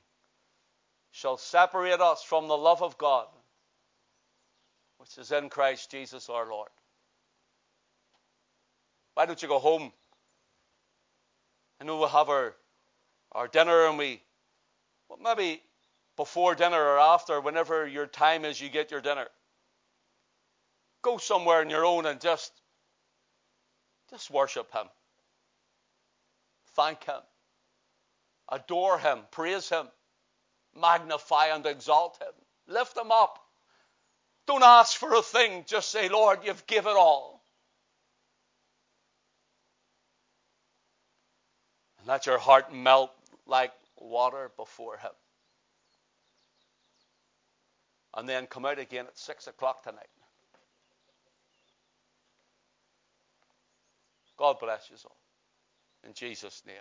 shall 1.10 1.38
separate 1.38 2.00
us 2.00 2.22
from 2.22 2.46
the 2.46 2.56
love 2.56 2.82
of 2.82 2.96
God, 2.98 3.26
which 5.00 5.16
is 5.16 5.32
in 5.32 5.48
Christ 5.48 5.90
Jesus 5.90 6.28
our 6.28 6.46
Lord. 6.46 6.68
Why 9.14 9.24
don't 9.24 9.40
you 9.40 9.48
go 9.48 9.58
home? 9.58 9.92
I 11.80 11.84
know 11.84 11.98
we'll 11.98 12.08
have 12.08 12.28
our, 12.28 12.54
our 13.32 13.48
dinner 13.48 13.86
and 13.86 13.96
we, 13.96 14.20
well, 15.08 15.18
maybe 15.22 15.62
before 16.18 16.54
dinner 16.54 16.78
or 16.78 16.98
after, 16.98 17.40
whenever 17.40 17.88
your 17.88 18.06
time 18.06 18.44
is, 18.44 18.60
you 18.60 18.68
get 18.68 18.90
your 18.90 19.00
dinner. 19.00 19.26
Go 21.00 21.16
somewhere 21.16 21.60
on 21.60 21.70
your 21.70 21.86
own 21.86 22.04
and 22.04 22.20
just, 22.20 22.52
just 24.10 24.30
worship 24.30 24.70
Him. 24.70 24.86
Thank 26.76 27.04
Him. 27.04 27.22
Adore 28.50 28.98
Him. 28.98 29.20
Praise 29.30 29.70
Him. 29.70 29.86
Magnify 30.78 31.46
and 31.46 31.64
exalt 31.64 32.18
Him. 32.20 32.34
Lift 32.74 32.98
Him 32.98 33.10
up. 33.10 33.39
Don't 34.46 34.62
ask 34.62 34.96
for 34.96 35.14
a 35.14 35.22
thing. 35.22 35.64
Just 35.66 35.90
say, 35.90 36.08
Lord, 36.08 36.40
you've 36.44 36.66
given 36.66 36.94
all. 36.96 37.42
And 41.98 42.08
let 42.08 42.26
your 42.26 42.38
heart 42.38 42.74
melt 42.74 43.12
like 43.46 43.72
water 43.96 44.50
before 44.56 44.96
Him. 44.96 45.10
And 48.16 48.28
then 48.28 48.46
come 48.46 48.64
out 48.64 48.78
again 48.78 49.06
at 49.06 49.16
six 49.16 49.46
o'clock 49.46 49.84
tonight. 49.84 50.08
God 54.36 54.56
bless 54.58 54.88
you 54.90 54.96
all. 55.04 55.16
In 56.06 56.14
Jesus' 56.14 56.62
name. 56.66 56.76